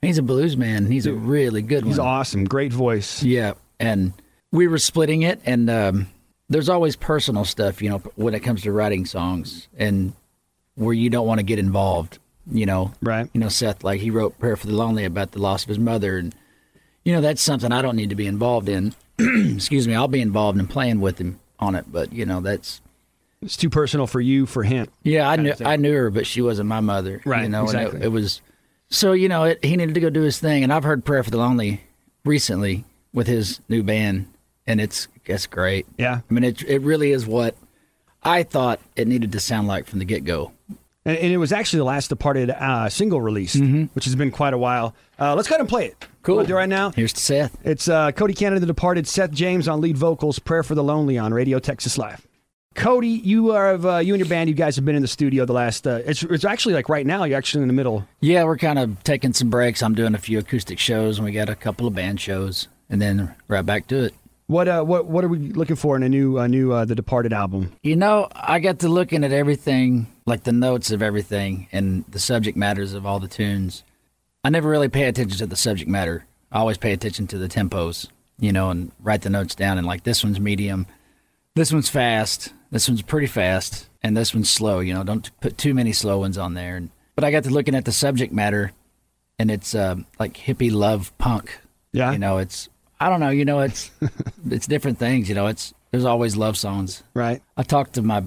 he's 0.00 0.18
a 0.18 0.22
blues 0.22 0.56
man. 0.56 0.84
and 0.84 0.92
He's 0.92 1.06
a 1.06 1.12
really 1.12 1.62
good 1.62 1.84
He's 1.84 1.98
one. 1.98 2.06
awesome, 2.06 2.44
great 2.44 2.72
voice. 2.72 3.22
Yeah, 3.22 3.52
and 3.78 4.12
we 4.50 4.66
were 4.66 4.78
splitting 4.78 5.22
it, 5.22 5.40
and 5.44 5.68
um, 5.68 6.06
there's 6.50 6.68
always 6.68 6.96
personal 6.96 7.44
stuff, 7.46 7.80
you 7.80 7.88
know, 7.88 7.98
when 8.16 8.34
it 8.34 8.40
comes 8.40 8.62
to 8.62 8.72
writing 8.72 9.06
songs, 9.06 9.68
and 9.78 10.12
where 10.74 10.92
you 10.92 11.08
don't 11.08 11.26
want 11.26 11.38
to 11.38 11.44
get 11.44 11.58
involved, 11.58 12.18
you 12.50 12.66
know. 12.66 12.92
Right. 13.00 13.30
You 13.32 13.40
know, 13.40 13.48
Seth, 13.48 13.82
like 13.84 14.00
he 14.00 14.10
wrote 14.10 14.38
"Prayer 14.38 14.56
for 14.56 14.66
the 14.66 14.74
Lonely" 14.74 15.04
about 15.04 15.32
the 15.32 15.38
loss 15.40 15.62
of 15.62 15.68
his 15.68 15.78
mother, 15.78 16.18
and 16.18 16.34
you 17.04 17.12
know 17.14 17.20
that's 17.22 17.40
something 17.40 17.72
I 17.72 17.80
don't 17.82 17.96
need 17.96 18.10
to 18.10 18.16
be 18.16 18.26
involved 18.26 18.68
in. 18.68 18.94
Excuse 19.18 19.86
me, 19.88 19.94
I'll 19.94 20.08
be 20.08 20.20
involved 20.20 20.58
in 20.58 20.66
playing 20.66 21.00
with 21.00 21.18
him 21.18 21.40
on 21.58 21.74
it, 21.74 21.84
but 21.90 22.12
you 22.12 22.26
know 22.26 22.40
that's 22.40 22.80
It's 23.42 23.56
too 23.56 23.70
personal 23.70 24.06
for 24.06 24.20
you, 24.20 24.46
for 24.46 24.62
him. 24.62 24.88
yeah, 25.02 25.28
I 25.28 25.36
knew. 25.36 25.54
I 25.64 25.76
knew 25.76 25.92
her, 25.94 26.10
but 26.10 26.26
she 26.26 26.42
wasn't 26.42 26.68
my 26.68 26.80
mother. 26.80 27.20
Right, 27.24 27.42
You 27.44 27.48
know, 27.48 27.60
and 27.60 27.68
exactly. 27.68 28.00
it, 28.00 28.04
it 28.06 28.08
was 28.08 28.40
so 28.88 29.12
you 29.12 29.28
know 29.28 29.44
it, 29.44 29.64
he 29.64 29.76
needed 29.76 29.94
to 29.94 30.00
go 30.00 30.10
do 30.10 30.22
his 30.22 30.38
thing, 30.40 30.62
and 30.64 30.72
I've 30.72 30.84
heard 30.84 31.04
"Prayer 31.04 31.22
for 31.22 31.30
the 31.30 31.36
Lonely" 31.38 31.82
recently 32.24 32.84
with 33.12 33.26
his 33.26 33.60
new 33.68 33.82
band, 33.82 34.26
and 34.70 34.80
it's 34.80 35.08
it's 35.26 35.46
great. 35.46 35.86
Yeah. 35.98 36.20
I 36.28 36.32
mean 36.32 36.44
it 36.44 36.62
it 36.62 36.80
really 36.80 37.10
is 37.10 37.26
what 37.26 37.56
I 38.22 38.42
thought 38.42 38.80
it 38.96 39.08
needed 39.08 39.32
to 39.32 39.40
sound 39.40 39.68
like 39.68 39.86
from 39.86 39.98
the 39.98 40.04
get 40.04 40.24
go. 40.24 40.52
And, 41.04 41.16
and 41.16 41.32
it 41.32 41.38
was 41.38 41.52
actually 41.52 41.78
the 41.78 41.84
last 41.84 42.08
Departed 42.08 42.50
uh, 42.50 42.88
single 42.90 43.20
release, 43.20 43.54
which 43.94 44.04
has 44.04 44.14
been 44.14 44.30
quite 44.30 44.52
a 44.52 44.58
while. 44.58 44.94
Uh, 45.18 45.34
let's 45.34 45.48
go 45.48 45.54
ahead 45.54 45.60
and 45.60 45.68
play 45.68 45.86
it. 45.86 46.06
Cool. 46.22 46.36
We'll 46.36 46.46
do 46.46 46.52
it 46.52 46.56
right 46.56 46.68
now. 46.68 46.90
Here's 46.90 47.14
to 47.14 47.20
Seth. 47.20 47.56
It's 47.64 47.88
uh, 47.88 48.12
Cody 48.12 48.34
Canada, 48.34 48.60
The 48.60 48.66
Departed, 48.66 49.08
Seth 49.08 49.30
James 49.30 49.66
on 49.66 49.80
lead 49.80 49.96
vocals, 49.96 50.38
Prayer 50.38 50.62
for 50.62 50.74
the 50.74 50.84
Lonely 50.84 51.16
on 51.16 51.32
Radio 51.32 51.58
Texas 51.58 51.96
Live. 51.96 52.26
Cody, 52.74 53.08
you 53.08 53.52
are 53.52 53.70
of, 53.70 53.86
uh, 53.86 53.96
you 53.96 54.12
and 54.12 54.20
your 54.20 54.28
band. 54.28 54.50
You 54.50 54.54
guys 54.54 54.76
have 54.76 54.84
been 54.84 54.94
in 54.94 55.02
the 55.02 55.08
studio 55.08 55.46
the 55.46 55.54
last. 55.54 55.86
Uh, 55.86 56.02
it's 56.04 56.22
it's 56.22 56.44
actually 56.44 56.74
like 56.74 56.90
right 56.90 57.06
now. 57.06 57.24
You're 57.24 57.38
actually 57.38 57.62
in 57.62 57.68
the 57.68 57.74
middle. 57.74 58.06
Yeah, 58.20 58.44
we're 58.44 58.58
kind 58.58 58.78
of 58.78 59.02
taking 59.02 59.32
some 59.32 59.48
breaks. 59.48 59.82
I'm 59.82 59.94
doing 59.94 60.14
a 60.14 60.18
few 60.18 60.38
acoustic 60.38 60.78
shows, 60.78 61.18
and 61.18 61.24
we 61.24 61.32
got 61.32 61.48
a 61.48 61.56
couple 61.56 61.86
of 61.86 61.94
band 61.94 62.20
shows, 62.20 62.68
and 62.90 63.00
then 63.00 63.34
right 63.48 63.64
back 63.64 63.86
to 63.88 64.04
it. 64.04 64.14
What 64.50 64.66
uh 64.66 64.82
what 64.82 65.06
what 65.06 65.22
are 65.24 65.28
we 65.28 65.38
looking 65.38 65.76
for 65.76 65.94
in 65.94 66.02
a 66.02 66.08
new 66.08 66.36
uh, 66.36 66.48
new 66.48 66.72
uh, 66.72 66.84
The 66.84 66.96
Departed 66.96 67.32
album? 67.32 67.72
You 67.84 67.94
know, 67.94 68.26
I 68.34 68.58
got 68.58 68.80
to 68.80 68.88
looking 68.88 69.22
at 69.22 69.30
everything, 69.30 70.08
like 70.26 70.42
the 70.42 70.50
notes 70.50 70.90
of 70.90 71.02
everything 71.02 71.68
and 71.70 72.04
the 72.08 72.18
subject 72.18 72.56
matters 72.56 72.92
of 72.92 73.06
all 73.06 73.20
the 73.20 73.28
tunes. 73.28 73.84
I 74.42 74.50
never 74.50 74.68
really 74.68 74.88
pay 74.88 75.04
attention 75.04 75.38
to 75.38 75.46
the 75.46 75.54
subject 75.54 75.88
matter. 75.88 76.26
I 76.50 76.58
always 76.58 76.78
pay 76.78 76.92
attention 76.92 77.28
to 77.28 77.38
the 77.38 77.46
tempos, 77.46 78.08
you 78.40 78.50
know, 78.50 78.70
and 78.70 78.90
write 78.98 79.22
the 79.22 79.30
notes 79.30 79.54
down. 79.54 79.78
And 79.78 79.86
like 79.86 80.02
this 80.02 80.24
one's 80.24 80.40
medium, 80.40 80.88
this 81.54 81.72
one's 81.72 81.88
fast, 81.88 82.52
this 82.72 82.88
one's 82.88 83.02
pretty 83.02 83.28
fast, 83.28 83.88
and 84.02 84.16
this 84.16 84.34
one's 84.34 84.50
slow. 84.50 84.80
You 84.80 84.94
know, 84.94 85.04
don't 85.04 85.30
put 85.40 85.58
too 85.58 85.74
many 85.74 85.92
slow 85.92 86.18
ones 86.18 86.36
on 86.36 86.54
there. 86.54 86.74
And, 86.74 86.90
but 87.14 87.22
I 87.22 87.30
got 87.30 87.44
to 87.44 87.50
looking 87.50 87.76
at 87.76 87.84
the 87.84 87.92
subject 87.92 88.32
matter, 88.32 88.72
and 89.38 89.48
it's 89.48 89.76
uh, 89.76 89.94
like 90.18 90.34
hippie 90.34 90.72
love 90.72 91.16
punk. 91.18 91.56
Yeah. 91.92 92.10
You 92.10 92.18
know, 92.18 92.38
it's 92.38 92.68
I 93.00 93.08
don't 93.08 93.20
know. 93.20 93.30
You 93.30 93.44
know, 93.44 93.60
it's 93.60 93.90
it's 94.50 94.66
different 94.66 94.98
things. 94.98 95.28
You 95.28 95.34
know, 95.34 95.46
it's 95.46 95.72
there's 95.90 96.04
always 96.04 96.36
love 96.36 96.56
songs. 96.56 97.02
Right. 97.14 97.42
I 97.56 97.62
talked 97.62 97.94
to 97.94 98.02
my 98.02 98.24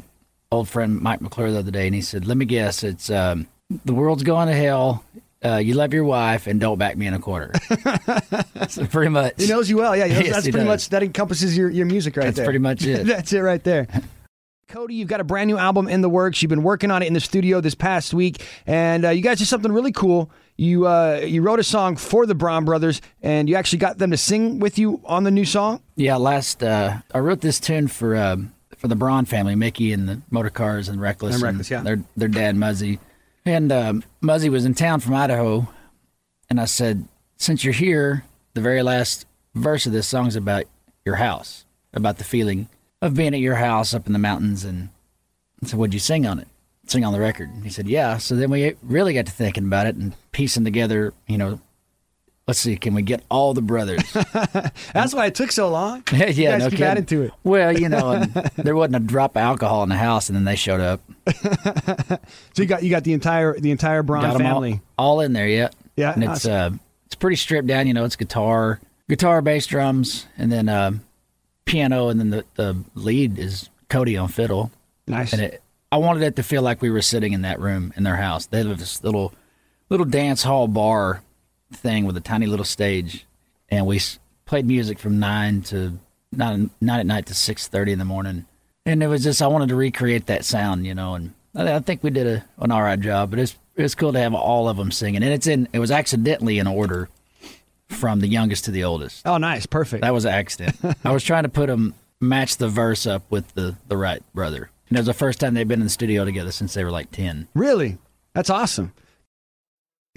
old 0.52 0.68
friend 0.68 1.00
Mike 1.00 1.22
McClure 1.22 1.52
the 1.52 1.60
other 1.60 1.72
day, 1.72 1.86
and 1.86 1.96
he 1.96 2.02
said, 2.02 2.26
"Let 2.26 2.38
me 2.38 2.46
guess, 2.46 2.84
it's 2.84 3.10
um, 3.10 3.48
the 3.86 3.94
world's 3.94 4.24
going 4.24 4.48
to 4.48 4.56
hell. 4.56 5.04
Uh, 5.46 5.58
you 5.58 5.74
love 5.74 5.94
your 5.94 6.06
wife, 6.06 6.48
and 6.48 6.60
don't 6.60 6.78
back 6.78 6.98
me 6.98 7.06
in 7.06 7.14
a 7.14 7.20
quarter." 7.20 7.52
so 8.70 8.86
pretty 8.88 9.10
much. 9.10 9.34
He 9.38 9.48
knows 9.48 9.70
you 9.70 9.78
well. 9.78 9.96
Yeah, 9.96 10.08
that's, 10.08 10.20
Yes, 10.26 10.34
that's 10.36 10.46
pretty 10.46 10.60
does. 10.60 10.68
much 10.68 10.90
that 10.90 11.04
encompasses 11.04 11.56
your, 11.58 11.70
your 11.70 11.86
music 11.86 12.18
right 12.18 12.24
That's 12.26 12.38
there. 12.38 12.46
That's 12.46 12.48
pretty 12.48 12.60
much 12.60 12.86
it. 12.86 13.06
that's 13.06 13.32
it 13.34 13.40
right 13.40 13.64
there. 13.64 13.88
Cody, 14.70 14.96
you've 14.96 15.10
got 15.10 15.20
a 15.20 15.24
brand 15.24 15.50
new 15.50 15.58
album 15.58 15.88
in 15.88 16.02
the 16.02 16.10
works. 16.10 16.42
You've 16.42 16.50
been 16.50 16.64
working 16.64 16.90
on 16.90 17.04
it 17.04 17.06
in 17.06 17.14
the 17.14 17.20
studio 17.20 17.62
this 17.62 17.76
past 17.76 18.12
week, 18.14 18.44
and 18.66 19.06
uh, 19.06 19.10
you 19.10 19.22
guys 19.22 19.38
did 19.38 19.48
something 19.48 19.72
really 19.72 19.92
cool. 19.92 20.32
You 20.56 20.86
uh, 20.88 21.22
you 21.26 21.42
wrote 21.42 21.60
a 21.60 21.64
song 21.64 21.96
for 21.96 22.26
the 22.26 22.36
Braun 22.36 22.64
brothers, 22.64 23.02
and 23.22 23.50
you 23.50 23.56
actually 23.56 23.80
got 23.80 23.98
them 23.98 24.12
to 24.12 24.18
sing 24.18 24.60
with 24.60 24.78
you 24.78 25.02
on 25.06 25.24
the 25.24 25.32
new 25.32 25.46
song. 25.46 25.82
Yeah, 25.96 26.18
last 26.18 26.62
uh, 26.62 27.00
I 27.14 27.20
wrote 27.20 27.42
this 27.42 27.60
tune 27.60 27.88
for 27.88 28.16
um, 28.16 28.54
for 28.78 28.88
the 28.88 28.96
Braun 28.96 29.26
family, 29.26 29.56
Micky 29.56 29.92
and 29.94 30.08
the 30.08 30.22
Motorcars 30.32 30.90
and 30.90 31.02
Reckless, 31.02 31.36
And 31.36 31.44
Reckless, 31.44 31.72
yeah. 31.72 31.82
their 31.82 32.04
their 32.16 32.28
dad 32.28 32.56
Muzzie, 32.56 33.00
and 33.46 33.72
um, 33.72 34.04
Muzzie 34.22 34.50
was 34.50 34.66
in 34.66 34.76
town 34.76 35.00
from 35.00 35.16
Idaho, 35.16 35.68
and 36.50 36.62
I 36.62 36.66
said, 36.66 37.08
since 37.38 37.64
you're 37.64 37.74
here, 37.74 38.24
the 38.54 38.62
very 38.62 38.84
last 38.84 39.26
verse 39.56 39.86
of 39.88 39.92
this 39.92 40.08
song 40.08 40.28
is 40.28 40.36
about 40.36 40.66
your 41.04 41.16
house, 41.16 41.66
about 41.94 42.20
the 42.20 42.24
feeling 42.24 42.70
of 43.02 43.16
being 43.16 43.34
at 43.34 43.40
your 43.40 43.56
house 43.56 43.94
up 43.94 44.06
in 44.06 44.14
the 44.14 44.20
mountains, 44.20 44.64
and 44.64 44.90
so 45.66 45.78
would 45.78 45.94
you 45.94 46.00
sing 46.00 46.28
on 46.28 46.40
it? 46.40 46.48
Sing 46.88 47.06
on 47.06 47.14
the 47.14 47.20
record? 47.20 47.50
He 47.64 47.70
said, 47.70 47.88
yeah. 47.88 48.18
So 48.18 48.36
then 48.36 48.50
we 48.52 48.76
really 48.84 49.14
got 49.14 49.26
to 49.28 49.32
thinking 49.32 49.66
about 49.66 49.88
it 49.88 49.96
and 49.96 50.14
piecing 50.32 50.64
together, 50.66 51.14
you 51.28 51.38
know. 51.38 51.60
Let's 52.46 52.60
see, 52.60 52.76
can 52.76 52.94
we 52.94 53.04
get 53.04 53.24
all 53.32 53.54
the 53.54 53.62
brothers? 53.62 54.04
That's 54.94 55.14
why 55.14 55.28
it 55.28 55.36
took 55.36 55.50
so 55.54 55.70
long. 55.70 56.04
Yeah, 56.12 56.28
you 56.28 56.50
guys 56.50 56.60
no 56.60 56.66
keep 56.66 56.80
kidding. 56.80 56.86
adding 56.92 57.06
to 57.06 57.22
it. 57.24 57.32
Well, 57.46 57.72
you 57.80 57.88
know, 57.88 58.20
there 58.58 58.76
wasn't 58.76 58.98
a 58.98 59.00
drop 59.00 59.38
of 59.38 59.42
alcohol 59.42 59.82
in 59.84 59.88
the 59.90 59.96
house, 59.96 60.28
and 60.28 60.36
then 60.36 60.44
they 60.44 60.58
showed 60.58 60.82
up. 60.82 61.00
So 62.54 62.62
you 62.62 62.66
got 62.66 62.84
you 62.84 62.90
got 62.90 63.06
the 63.06 63.14
entire 63.14 63.58
the 63.58 63.72
entire 63.72 64.04
Braun 64.04 64.26
'em 64.26 64.32
all, 64.32 64.38
family. 64.40 64.82
all 64.98 65.22
in 65.22 65.32
there, 65.32 65.48
yeah. 65.48 65.70
Yeah, 65.96 66.12
and 66.14 66.22
it's 66.24 66.46
uh, 66.46 66.72
it's 67.06 67.16
pretty 67.16 67.38
stripped 67.38 67.68
down. 67.68 67.88
You 67.88 67.94
know, 67.94 68.04
it's 68.04 68.18
guitar, 68.18 68.82
guitar, 69.08 69.42
bass, 69.42 69.66
drums, 69.66 70.28
and 70.38 70.52
then 70.52 70.68
um, 70.68 71.00
piano, 71.64 72.10
and 72.10 72.20
then 72.20 72.30
the 72.30 72.46
the 72.56 72.76
lead 72.94 73.40
is 73.40 73.70
Cody 73.90 74.18
on 74.18 74.28
fiddle. 74.28 74.70
Nice. 75.08 75.32
And 75.32 75.42
it, 75.44 75.63
I 75.94 75.98
wanted 75.98 76.24
it 76.24 76.38
to 76.38 76.44
feel 76.44 76.64
like 76.64 76.82
we 76.82 76.90
were 76.90 77.04
sitting 77.04 77.34
in 77.34 77.44
that 77.44 77.60
room 77.60 77.94
in 77.96 78.02
their 78.02 78.16
house. 78.16 78.48
They 78.48 78.64
have 78.64 78.80
this 78.80 79.04
little 79.04 79.32
little 79.90 80.08
dance 80.08 80.42
hall 80.42 80.68
bar 80.68 81.22
thing 81.72 82.08
with 82.08 82.18
a 82.18 82.20
tiny 82.20 82.48
little 82.48 82.66
stage, 82.66 83.28
and 83.70 83.86
we 83.86 84.02
played 84.46 84.66
music 84.66 84.98
from 84.98 85.20
nine 85.20 85.62
to 85.62 86.00
nine, 86.32 86.72
nine 86.82 87.02
at 87.02 87.06
night 87.06 87.28
to 87.28 87.36
six 87.36 87.68
thirty 87.68 87.92
in 87.92 88.00
the 88.00 88.06
morning. 88.06 88.48
And 88.88 89.04
it 89.04 89.08
was 89.08 89.24
just 89.24 89.40
I 89.40 89.46
wanted 89.46 89.70
to 89.70 89.76
recreate 89.76 90.26
that 90.26 90.46
sound, 90.46 90.88
you 90.88 90.96
know, 90.96 91.14
and 91.14 91.36
I, 91.54 91.76
I 91.76 91.80
think 91.80 92.02
we 92.02 92.10
did 92.10 92.26
a, 92.26 92.46
an 92.58 92.72
all 92.72 92.82
right 92.82 93.00
job. 93.00 93.30
But 93.30 93.38
it's 93.38 93.56
it's 93.76 93.94
cool 93.94 94.14
to 94.14 94.20
have 94.20 94.34
all 94.34 94.68
of 94.68 94.78
them 94.78 94.90
singing, 94.90 95.22
and 95.22 95.32
it's 95.32 95.46
in 95.46 95.70
it 95.74 95.80
was 95.80 95.92
accidentally 95.92 96.58
in 96.58 96.66
order 96.66 97.08
from 97.90 98.20
the 98.20 98.28
youngest 98.28 98.66
to 98.66 98.72
the 98.72 98.84
oldest. 98.84 99.28
oh, 99.28 99.38
nice, 99.38 99.68
perfect. 99.68 100.02
That 100.02 100.14
was 100.16 100.26
an 100.26 100.34
accident. 100.34 100.76
I 101.06 101.12
was 101.12 101.24
trying 101.24 101.44
to 101.44 101.50
put 101.50 101.68
them 101.68 101.94
match 102.20 102.58
the 102.58 102.68
verse 102.68 103.06
up 103.06 103.30
with 103.30 103.54
the 103.54 103.76
the 103.88 103.96
right 103.96 104.24
brother. 104.34 104.72
And 104.90 104.98
it 104.98 105.02
was 105.02 105.08
the 105.08 105.14
first 105.14 105.40
time 105.40 105.54
they've 105.54 105.68
been 105.68 105.80
in 105.80 105.86
the 105.86 105.90
studio 105.90 106.26
together 106.26 106.52
since 106.52 106.74
they 106.74 106.84
were 106.84 106.92
like 106.92 107.12
ten. 107.12 107.48
Really? 107.54 107.98
That's 108.34 108.50
awesome. 108.50 108.94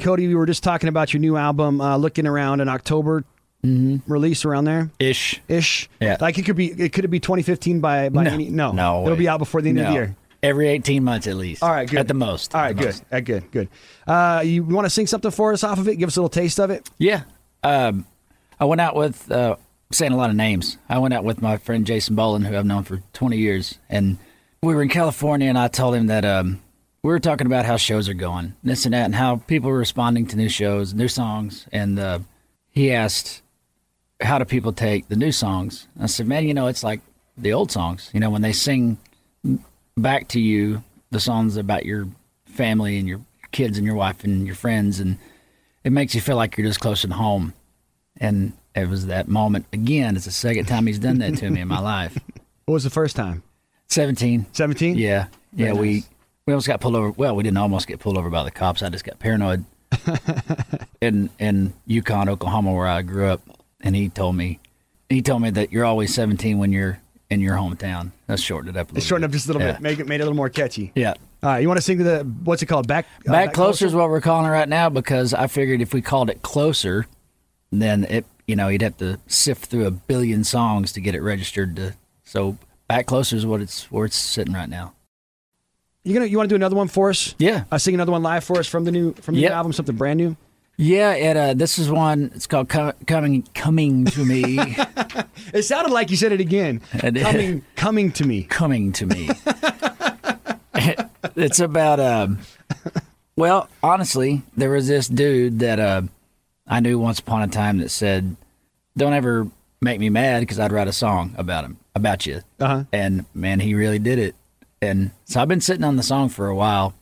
Cody, 0.01 0.27
we 0.29 0.35
were 0.35 0.47
just 0.47 0.63
talking 0.63 0.89
about 0.89 1.13
your 1.15 1.21
new 1.21 1.37
album, 1.37 1.81
uh, 1.81 1.97
looking 1.97 2.27
around 2.27 2.61
in 2.61 2.69
October 2.69 3.25
Mm-hmm. 3.65 4.13
release 4.13 4.45
around 4.45 4.67
there 4.67 4.91
Ish. 5.01 5.41
ish. 5.49 5.89
Yeah. 5.99 6.19
Like 6.21 6.39
it 6.39 6.43
could 6.45 6.55
be 6.55 6.67
it 6.71 6.93
could 6.93 7.05
it 7.05 7.09
be 7.09 7.19
2015 7.19 7.81
by 7.81 8.11
by 8.11 8.23
No. 8.25 8.31
any 8.31 8.49
no. 8.51 8.71
No 8.71 9.01
It'll 9.01 9.13
way. 9.15 9.19
be 9.19 9.29
out 9.29 9.39
before 9.39 9.61
the 9.61 9.71
end 9.71 9.81
of 9.81 9.87
the 9.87 9.93
year. 9.93 10.17
Every 10.43 10.69
eighteen 10.69 11.03
months 11.03 11.27
at 11.27 11.35
least. 11.37 11.65
All 11.65 11.71
right, 11.71 11.89
good. 11.89 11.99
At 11.99 12.07
the 12.07 12.15
most. 12.15 12.55
All 12.55 12.61
right, 12.61 12.77
good. 12.77 12.95
most. 13.11 13.25
Good, 13.25 13.51
good. 13.51 13.69
Uh, 14.07 14.43
you 14.45 14.63
want 14.63 14.85
to 14.85 14.91
sing 14.91 15.09
something 15.09 15.31
for 15.33 15.53
us 15.53 15.65
off 15.65 15.79
of 15.79 15.89
it? 15.89 15.97
Give 15.97 16.07
us 16.07 16.17
a 16.17 16.21
little 16.21 16.29
taste 16.29 16.61
of 16.61 16.71
it. 16.71 16.89
Yeah. 16.99 17.23
Um, 17.65 18.05
I 18.61 18.67
went 18.67 18.81
out 18.83 18.95
with 18.95 19.29
uh, 19.33 19.57
saying 19.91 20.13
a 20.13 20.17
lot 20.17 20.31
of 20.31 20.37
names. 20.37 20.77
I 20.89 20.99
went 20.99 21.15
out 21.15 21.25
with 21.25 21.43
my 21.43 21.57
friend 21.57 21.85
Jason 21.87 22.15
Boland, 22.15 22.47
who 22.47 22.57
I've 22.57 22.67
known 22.67 22.85
for 22.85 23.03
20 23.15 23.37
years, 23.39 23.79
and 23.89 24.19
we 24.63 24.75
were 24.75 24.83
in 24.83 24.89
California, 24.89 25.49
and 25.49 25.59
I 25.59 25.69
told 25.69 25.95
him 25.95 26.07
that 26.07 26.25
um, 26.25 26.61
we 27.03 27.11
were 27.11 27.21
talking 27.21 27.47
about 27.47 27.65
how 27.65 27.77
shows 27.77 28.09
are 28.09 28.15
going, 28.15 28.55
this 28.63 28.85
and 28.85 28.95
that, 28.95 29.05
and 29.05 29.15
how 29.15 29.37
people 29.37 29.71
were 29.71 29.79
responding 29.79 30.27
to 30.29 30.37
new 30.37 30.49
shows, 30.49 30.95
new 30.95 31.09
songs, 31.09 31.67
and 31.73 31.99
uh, 31.99 32.19
he 32.71 32.93
asked, 32.93 33.43
"How 34.21 34.39
do 34.39 34.45
people 34.45 34.73
take 34.73 35.09
the 35.09 35.17
new 35.17 35.33
songs?" 35.33 35.87
I 36.01 36.07
said, 36.07 36.27
"Man, 36.27 36.47
you 36.47 36.55
know, 36.55 36.67
it's 36.67 36.85
like 36.85 37.01
the 37.37 37.53
old 37.53 37.71
songs. 37.71 38.11
You 38.13 38.21
know, 38.21 38.31
when 38.31 38.43
they 38.43 38.53
sing 38.53 38.99
back 39.97 40.29
to 40.29 40.41
you 40.41 40.83
the 41.11 41.21
songs 41.21 41.57
about 41.57 41.85
your 41.85 42.09
family 42.47 42.99
and 42.99 43.07
your 43.09 43.21
kids 43.53 43.79
and 43.79 43.87
your 43.87 43.97
wife 43.97 44.25
and 44.25 44.47
your 44.47 44.57
friends 44.57 45.01
and." 45.01 45.19
it 45.87 45.93
makes 45.93 46.17
you 46.17 46.21
feel 46.21 46.35
like 46.35 46.59
you're 46.59 46.67
just 46.67 46.81
closer 46.81 47.07
to 47.07 47.15
home. 47.15 47.55
And 48.17 48.55
it 48.75 48.89
was 48.89 49.07
that 49.07 49.29
moment 49.29 49.67
again. 49.73 50.17
It's 50.17 50.25
the 50.25 50.33
second 50.33 50.67
time 50.67 50.89
he's 50.89 50.99
done 50.99 51.19
that 51.19 51.37
to 51.37 51.49
me 51.49 51.61
in 51.61 51.69
my 51.69 51.79
life. 51.97 52.19
What 52.65 52.75
was 52.75 52.83
the 52.83 52.91
first 52.91 53.15
time? 53.15 53.45
17. 53.89 54.47
17. 54.53 54.97
Yeah. 54.97 55.27
Yeah. 55.55 55.67
Very 55.73 55.79
We, 55.79 55.93
nice. 55.95 56.09
we 56.47 56.53
almost 56.53 56.67
got 56.69 56.81
pulled 56.81 56.97
over. 56.97 57.11
Well, 57.11 57.37
we 57.37 57.43
didn't 57.43 57.59
almost 57.59 57.87
get 57.87 58.01
pulled 58.01 58.19
over 58.19 58.31
by 58.31 58.45
the 58.45 58.51
cops. 58.51 58.83
I 58.83 58.89
just 58.89 59.05
got 59.05 59.19
paranoid 59.19 59.65
in, 61.01 61.31
in 61.39 61.73
Yukon, 61.87 62.29
Oklahoma, 62.29 62.73
where 62.73 62.87
I 62.87 63.03
grew 63.03 63.27
up. 63.27 63.41
And 63.81 63.95
he 63.95 64.09
told 64.09 64.37
me, 64.37 64.59
he 65.09 65.23
told 65.23 65.43
me 65.43 65.51
that 65.51 65.73
you're 65.73 65.85
always 65.85 66.13
17 66.15 66.59
when 66.59 66.73
you're 66.73 67.01
in 67.31 67.41
your 67.41 67.57
hometown. 67.57 68.13
Let's 68.29 68.43
shorten 68.43 68.71
it 68.71 68.77
up 68.77 68.91
a 68.91 68.95
little. 68.95 69.07
Shorten 69.07 69.25
up 69.25 69.31
just 69.31 69.47
a 69.47 69.53
little 69.53 69.63
Yeah. 69.63 69.73
bit, 69.73 69.81
make 69.83 69.99
it 69.99 70.07
made 70.07 70.17
it 70.17 70.23
a 70.23 70.25
little 70.25 70.37
more 70.37 70.49
catchy. 70.49 70.93
Yeah. 70.95 71.15
All 71.43 71.51
right, 71.51 71.61
you 71.61 71.69
want 71.69 71.79
to 71.79 71.83
sing 71.83 71.99
to 71.99 72.05
the 72.05 72.19
what's 72.45 72.63
it 72.63 72.67
called? 72.67 72.89
Back 72.89 73.07
uh, 73.29 73.33
Back 73.33 73.53
closer 73.53 73.87
is 73.87 73.95
what 73.95 74.09
we're 74.09 74.21
calling 74.21 74.47
it 74.47 74.51
right 74.51 74.69
now 74.69 74.89
because 74.89 75.35
I 75.35 75.47
figured 75.47 75.81
if 75.81 75.93
we 75.93 76.01
called 76.03 76.31
it 76.31 76.43
closer, 76.43 77.07
then 77.71 78.05
it 78.05 78.25
you 78.47 78.57
know 78.57 78.69
you'd 78.69 78.83
have 78.83 78.97
to 78.99 79.19
sift 79.27 79.67
through 79.67 79.87
a 79.87 79.91
billion 79.91 80.45
songs 80.45 80.93
to 80.93 81.01
get 81.01 81.15
it 81.15 81.21
registered. 81.21 81.77
To 81.77 81.95
so 82.25 82.57
back 82.89 83.07
closer 83.07 83.37
is 83.37 83.45
what 83.47 83.61
it's 83.61 83.91
where 83.91 84.05
it's 84.07 84.17
sitting 84.17 84.55
right 84.55 84.69
now. 84.69 84.93
You 86.05 86.15
gonna 86.15 86.27
you 86.27 86.37
want 86.37 86.49
to 86.49 86.53
do 86.53 86.57
another 86.57 86.77
one 86.77 86.89
for 86.89 87.11
us? 87.11 87.35
Yeah. 87.39 87.65
I 87.71 87.77
uh, 87.77 87.79
sing 87.79 87.95
another 87.95 88.13
one 88.13 88.23
live 88.23 88.45
for 88.45 88.59
us 88.59 88.67
from 88.67 88.85
the 88.85 88.93
new 88.93 89.13
from 89.15 89.35
the 89.35 89.41
Yep. 89.43 89.51
new 89.51 89.55
album, 89.57 89.73
something 89.73 89.97
brand 89.97 90.19
new. 90.19 90.37
Yeah, 90.79 91.15
it, 91.15 91.37
uh, 91.39 91.55
this 91.55 91.79
is 91.79 91.91
one. 91.91 92.31
It's 92.35 92.47
called 92.47 92.69
Com- 92.69 92.93
"Coming 93.07 93.43
Coming 93.55 94.05
to 94.07 94.25
Me." 94.25 94.59
It 95.55 95.63
sounded 95.65 95.93
like 95.93 96.11
you 96.11 96.17
said 96.17 96.33
it 96.33 96.41
again. 96.41 96.81
Coming 96.99 97.63
coming 97.77 98.11
to 98.13 98.27
me. 98.27 98.43
coming 98.45 98.93
to 98.93 99.07
me. 99.07 99.29
it's 101.37 101.61
about 101.61 102.01
um 102.01 102.39
well, 103.37 103.69
honestly, 103.83 104.43
there 104.57 104.71
was 104.71 104.89
this 104.89 105.09
dude 105.09 105.59
that 105.61 105.79
uh, 105.79 106.03
I 106.67 106.81
knew 106.81 106.99
once 106.99 107.21
upon 107.21 107.43
a 107.43 107.49
time 107.49 107.79
that 107.79 107.91
said, 107.91 108.35
"Don't 108.97 109.13
ever 109.13 109.49
make 109.81 110.01
me 110.01 110.09
mad 110.09 110.41
because 110.41 110.59
I'd 110.59 110.73
write 110.73 110.89
a 110.89 110.93
song 110.93 111.35
about 111.37 111.65
him, 111.65 111.77
about 111.97 112.27
you." 112.27 112.43
Uh-huh. 112.61 112.85
And 112.93 113.25
man, 113.35 113.59
he 113.61 113.75
really 113.75 113.99
did 113.99 114.19
it. 114.21 114.35
And 114.81 115.11
so 115.25 115.41
I've 115.41 115.49
been 115.49 115.61
sitting 115.61 115.85
on 115.85 115.97
the 115.97 116.03
song 116.03 116.29
for 116.29 116.47
a 116.49 116.55
while, 116.55 116.95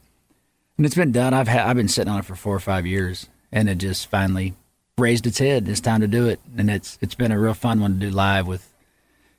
and 0.78 0.86
it's 0.86 0.94
been 0.94 1.12
done. 1.12 1.34
I've 1.34 1.48
had 1.48 1.66
I've 1.66 1.76
been 1.76 1.88
sitting 1.88 2.10
on 2.12 2.20
it 2.20 2.24
for 2.24 2.34
four 2.36 2.54
or 2.54 2.60
five 2.60 2.86
years, 2.86 3.28
and 3.52 3.68
it 3.68 3.78
just 3.78 4.06
finally 4.08 4.54
raised 4.96 5.26
its 5.26 5.38
head. 5.38 5.68
It's 5.68 5.80
time 5.80 6.00
to 6.00 6.06
do 6.06 6.26
it, 6.28 6.40
and 6.56 6.70
it's 6.70 6.96
it's 7.02 7.14
been 7.16 7.32
a 7.32 7.38
real 7.38 7.52
fun 7.54 7.80
one 7.80 7.94
to 7.94 8.06
do 8.06 8.10
live 8.10 8.46
with 8.46 8.72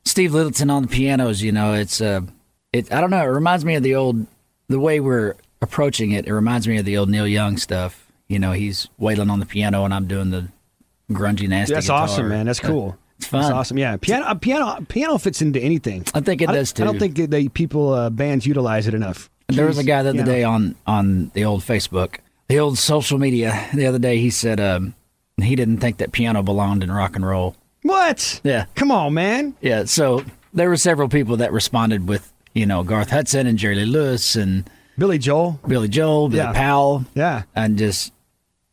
Steve 0.03 0.33
Littleton 0.33 0.69
on 0.69 0.81
the 0.83 0.88
pianos. 0.89 1.41
You 1.41 1.51
know, 1.53 1.74
it's 1.74 2.01
uh, 2.01 2.21
it. 2.74 2.91
I 2.91 3.00
don't 3.01 3.09
know. 3.09 3.24
It 3.24 3.27
reminds 3.27 3.63
me 3.65 3.75
of 3.75 3.83
the 3.83 3.95
old, 3.95 4.27
the 4.67 4.79
way 4.79 5.00
we're 5.00 5.35
approaching 5.62 6.12
it. 6.12 6.27
It 6.27 6.33
reminds 6.33 6.67
me 6.67 6.77
of 6.77 6.85
the 6.85 6.97
old 6.97 7.09
Neil 7.09 7.27
Young 7.27 7.55
stuff. 7.57 8.12
You 8.27 8.38
know, 8.39 8.51
he's 8.51 8.88
wailing 8.97 9.29
on 9.29 9.39
the 9.39 9.45
piano, 9.45 9.85
and 9.85 9.93
I'm 9.93 10.07
doing 10.07 10.31
the 10.31 10.50
grungy 11.09 11.47
nasty. 11.47 11.74
That's 11.74 11.88
guitar. 11.88 12.03
awesome, 12.03 12.27
man. 12.29 12.47
That's 12.47 12.63
Uh, 12.63 12.67
cool. 12.67 12.97
It's 13.17 13.27
fun. 13.27 13.41
That's 13.41 13.53
awesome. 13.53 13.77
Yeah, 13.77 13.98
piano, 13.98 14.25
uh, 14.25 14.34
piano, 14.36 14.86
piano 14.89 15.17
fits 15.17 15.41
into 15.41 15.60
anything. 15.60 16.05
I 16.13 16.19
think 16.22 16.41
it 16.41 16.50
I 16.50 16.53
does 16.53 16.74
too. 16.74 16.84
I 16.84 16.86
don't 16.86 17.00
think 17.00 17.15
that 17.15 17.31
they 17.31 17.48
people 17.48 17.93
uh, 17.93 18.10
bands 18.10 18.45
utilize 18.45 18.88
it 18.88 18.93
enough. 18.93 19.29
There 19.48 19.65
was 19.67 19.77
a 19.77 19.84
guy 19.84 20.03
the 20.03 20.10
other 20.10 20.19
Yeah. 20.19 20.25
day 20.25 20.43
on 20.43 20.75
on 20.88 21.31
the 21.34 21.45
old 21.45 21.62
Facebook, 21.62 22.17
the 22.50 22.60
old 22.60 22.77
social 22.77 23.17
media. 23.17 23.67
The 23.74 23.86
other 23.86 24.00
day, 24.00 24.17
he 24.19 24.29
said 24.29 24.60
um, 24.60 24.95
he 25.41 25.55
didn't 25.55 25.77
think 25.77 25.98
that 25.98 26.12
piano 26.12 26.43
belonged 26.43 26.84
in 26.84 26.91
rock 26.91 27.15
and 27.15 27.25
roll. 27.25 27.55
What? 27.84 28.41
Yeah, 28.43 28.65
Come 28.75 28.91
on, 28.91 29.13
man. 29.13 29.53
yeah. 29.62 29.86
So 29.86 30.24
there 30.53 30.69
were 30.69 30.77
several 30.77 31.07
people 31.07 31.38
that 31.38 31.51
responded 31.53 32.07
with, 32.07 32.34
you 32.55 32.65
know, 32.65 32.84
Garth 32.84 33.12
Hudson 33.12 33.45
and 33.45 33.57
Jerry 33.60 33.75
Lee 33.75 33.86
Lewis 33.86 34.36
and 34.36 34.67
Billy 34.98 35.19
Joel. 35.19 35.60
Billy 35.67 35.88
Joel, 35.88 36.29
Billy 36.29 36.41
Yeah. 36.41 36.53
Powell, 36.53 37.05
Yeah. 37.13 37.43
and 37.55 37.77
just 37.77 38.12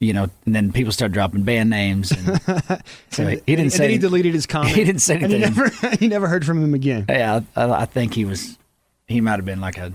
you 0.03 0.13
know, 0.13 0.25
and 0.45 0.55
then 0.55 0.73
people 0.73 0.93
start 0.93 1.13
dropping 1.13 1.43
band 1.45 1.71
names. 1.71 2.11
And 2.11 2.41
so 3.11 3.27
he, 3.27 3.37
he 3.37 3.41
didn't 3.47 3.61
and 3.61 3.73
say 3.73 3.91
he 3.93 3.99
deleted 3.99 4.35
his 4.35 4.47
comment. 4.55 4.75
He 4.75 4.85
didn't 4.85 5.01
say 5.01 5.15
And 5.15 5.33
he 5.33 5.43
anything. 5.43 5.55
never, 5.81 5.97
he 6.01 6.09
never 6.09 6.29
heard 6.29 6.45
from 6.45 6.63
him 6.63 6.75
again. 6.75 7.07
Yeah, 7.09 7.41
I, 7.57 7.71
I 7.71 7.85
think 7.87 8.15
he 8.15 8.25
was. 8.25 8.59
He 9.07 9.21
might 9.21 9.37
have 9.37 9.45
been 9.45 9.61
like 9.61 9.79
a 9.79 9.93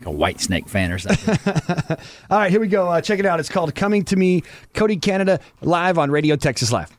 like 0.00 0.06
a 0.06 0.16
Whitesnake 0.16 0.68
fan 0.68 0.90
or 0.92 0.98
something. 0.98 1.96
All 2.30 2.38
right, 2.38 2.50
here 2.50 2.60
we 2.60 2.68
go. 2.68 2.88
Uh, 2.88 3.00
check 3.00 3.18
it 3.20 3.26
out. 3.26 3.38
It's 3.40 3.48
called 3.48 3.74
Coming 3.74 4.04
to 4.06 4.16
Me, 4.16 4.42
Cody 4.74 4.96
Canada, 4.96 5.38
live 5.60 5.98
on 5.98 6.10
Radio 6.10 6.36
Texas 6.36 6.72
Live. 6.72 6.90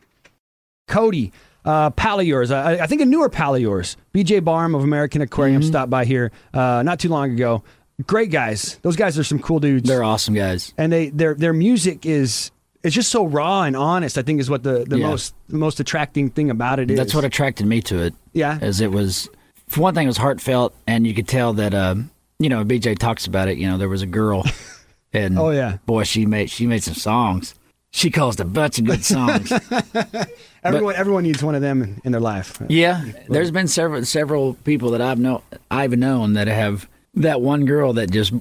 Cody, 0.87 1.31
uh, 1.65 1.89
pal 1.91 2.19
of 2.19 2.25
yours, 2.27 2.51
I, 2.51 2.73
I 2.83 2.87
think 2.87 3.01
a 3.01 3.05
newer 3.05 3.27
pal 3.29 3.55
of 3.55 3.61
yours, 3.61 3.97
BJ 4.13 4.43
Barham 4.43 4.75
of 4.75 4.83
American 4.83 5.21
Aquarium, 5.21 5.61
Mm-hmm. 5.61 5.69
stopped 5.69 5.89
by 5.89 6.05
here 6.05 6.31
uh, 6.53 6.83
not 6.83 6.99
too 6.99 7.09
long 7.09 7.31
ago. 7.31 7.63
Great 8.07 8.29
guys. 8.31 8.77
Those 8.81 8.95
guys 8.95 9.17
are 9.17 9.23
some 9.23 9.39
cool 9.39 9.59
dudes. 9.59 9.87
They're 9.87 10.03
awesome 10.03 10.33
guys. 10.33 10.73
and 10.77 10.91
they 10.91 11.09
their 11.09 11.33
their 11.33 11.53
music 11.53 12.05
is 12.05 12.51
it's 12.83 12.93
just 12.93 13.09
so 13.09 13.25
raw 13.25 13.63
and 13.63 13.75
honest. 13.75 14.17
I 14.17 14.21
think 14.21 14.39
is 14.39 14.49
what 14.49 14.63
the, 14.63 14.85
the 14.87 14.99
Yeah. 14.99 15.07
most 15.07 15.33
the 15.47 15.57
most 15.57 15.79
attracting 15.79 16.29
thing 16.29 16.49
about 16.49 16.79
it 16.79 16.91
is. 16.91 16.97
That's 16.97 17.15
what 17.15 17.23
attracted 17.23 17.65
me 17.65 17.81
to 17.83 17.99
it. 18.03 18.13
Yeah. 18.33 18.57
as 18.61 18.81
it 18.81 18.91
was. 18.91 19.29
For 19.67 19.81
one 19.81 19.95
thing, 19.95 20.03
it 20.03 20.07
was 20.07 20.17
heartfelt, 20.17 20.75
and 20.85 21.07
you 21.07 21.13
could 21.15 21.27
tell 21.27 21.53
that. 21.53 21.73
Um, 21.73 22.11
you 22.37 22.49
know, 22.49 22.63
BJ 22.65 22.97
talks 22.97 23.25
about 23.27 23.47
it. 23.47 23.57
You 23.57 23.67
know, 23.67 23.77
there 23.77 23.89
was 23.89 24.01
a 24.01 24.05
girl, 24.07 24.43
and 25.13 25.39
Oh, 25.39 25.49
yeah. 25.51 25.77
boy, 25.85 26.03
she 26.03 26.25
made 26.25 26.49
she 26.51 26.67
made 26.67 26.83
some 26.83 26.93
songs. 26.95 27.55
She 27.91 28.11
caused 28.11 28.41
a 28.41 28.45
bunch 28.45 28.77
of 28.77 28.85
good 28.85 29.05
songs. 29.05 29.51
everyone 30.63 30.95
everyone 30.95 31.23
needs 31.23 31.41
one 31.43 31.55
of 31.55 31.61
them 31.61 31.81
in, 31.81 32.01
in 32.03 32.11
their 32.11 32.21
life. 32.21 32.61
yeah, 32.67 33.05
there's 33.29 33.51
been 33.51 33.67
several 33.67 34.03
several 34.05 34.53
people 34.65 34.91
that 34.91 35.01
I've 35.01 35.17
know 35.19 35.41
I've 35.71 35.97
known 35.97 36.33
that 36.33 36.47
have 36.47 36.87
that 37.15 37.41
one 37.41 37.65
girl 37.65 37.93
that 37.93 38.11
just 38.11 38.33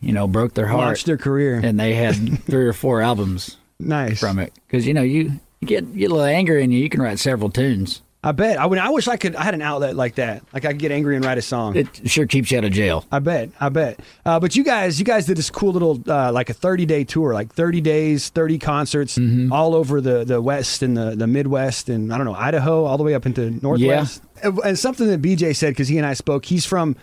you 0.00 0.12
know 0.12 0.26
broke 0.26 0.54
their 0.54 0.66
heart, 0.66 0.84
Launched 0.86 1.06
their 1.06 1.16
career. 1.18 1.60
and 1.62 1.78
they 1.78 1.94
had 1.94 2.14
three 2.44 2.66
or 2.66 2.72
four 2.72 3.00
albums 3.02 3.56
nice. 3.78 4.18
from 4.20 4.38
it 4.38 4.52
because 4.66 4.86
you 4.86 4.94
know 4.94 5.02
you, 5.02 5.32
you 5.60 5.66
get 5.68 5.84
you 5.88 6.00
get 6.00 6.10
a 6.10 6.14
little 6.14 6.24
anger 6.24 6.58
in 6.58 6.70
you, 6.70 6.78
you 6.78 6.88
can 6.88 7.00
write 7.02 7.18
several 7.18 7.50
tunes. 7.50 8.02
I 8.24 8.32
bet. 8.32 8.58
I 8.58 8.66
would. 8.66 8.78
I 8.78 8.90
wish 8.90 9.06
I 9.06 9.16
could. 9.16 9.36
I 9.36 9.44
had 9.44 9.54
an 9.54 9.62
outlet 9.62 9.94
like 9.94 10.16
that. 10.16 10.42
Like 10.52 10.64
I 10.64 10.72
could 10.72 10.80
get 10.80 10.90
angry 10.90 11.14
and 11.14 11.24
write 11.24 11.38
a 11.38 11.42
song. 11.42 11.76
It 11.76 11.86
sure 12.10 12.26
keeps 12.26 12.50
you 12.50 12.58
out 12.58 12.64
of 12.64 12.72
jail. 12.72 13.04
I 13.12 13.20
bet. 13.20 13.50
I 13.60 13.68
bet. 13.68 14.00
Uh, 14.24 14.40
but 14.40 14.56
you 14.56 14.64
guys, 14.64 14.98
you 14.98 15.04
guys 15.04 15.26
did 15.26 15.36
this 15.36 15.48
cool 15.48 15.72
little 15.72 16.02
uh, 16.10 16.32
like 16.32 16.50
a 16.50 16.52
30 16.54 16.86
day 16.86 17.04
tour, 17.04 17.32
like 17.34 17.54
30 17.54 17.80
days, 17.82 18.28
30 18.30 18.58
concerts 18.58 19.16
Mm-hmm. 19.16 19.52
all 19.52 19.76
over 19.76 20.00
the 20.00 20.24
the 20.24 20.42
West 20.42 20.82
and 20.82 20.96
the 20.96 21.14
the 21.14 21.28
Midwest 21.28 21.88
and 21.88 22.12
I 22.12 22.16
don't 22.16 22.26
know 22.26 22.34
Idaho, 22.34 22.82
all 22.84 22.96
the 22.98 23.04
way 23.04 23.14
up 23.14 23.26
into 23.26 23.50
Northwest. 23.62 24.20
And, 24.42 24.58
and 24.64 24.76
something 24.76 25.06
that 25.06 25.22
BJ 25.22 25.54
said 25.54 25.68
because 25.74 25.86
he 25.86 25.96
and 25.96 26.06
I 26.06 26.14
spoke. 26.14 26.46
He's 26.46 26.66
from. 26.66 26.96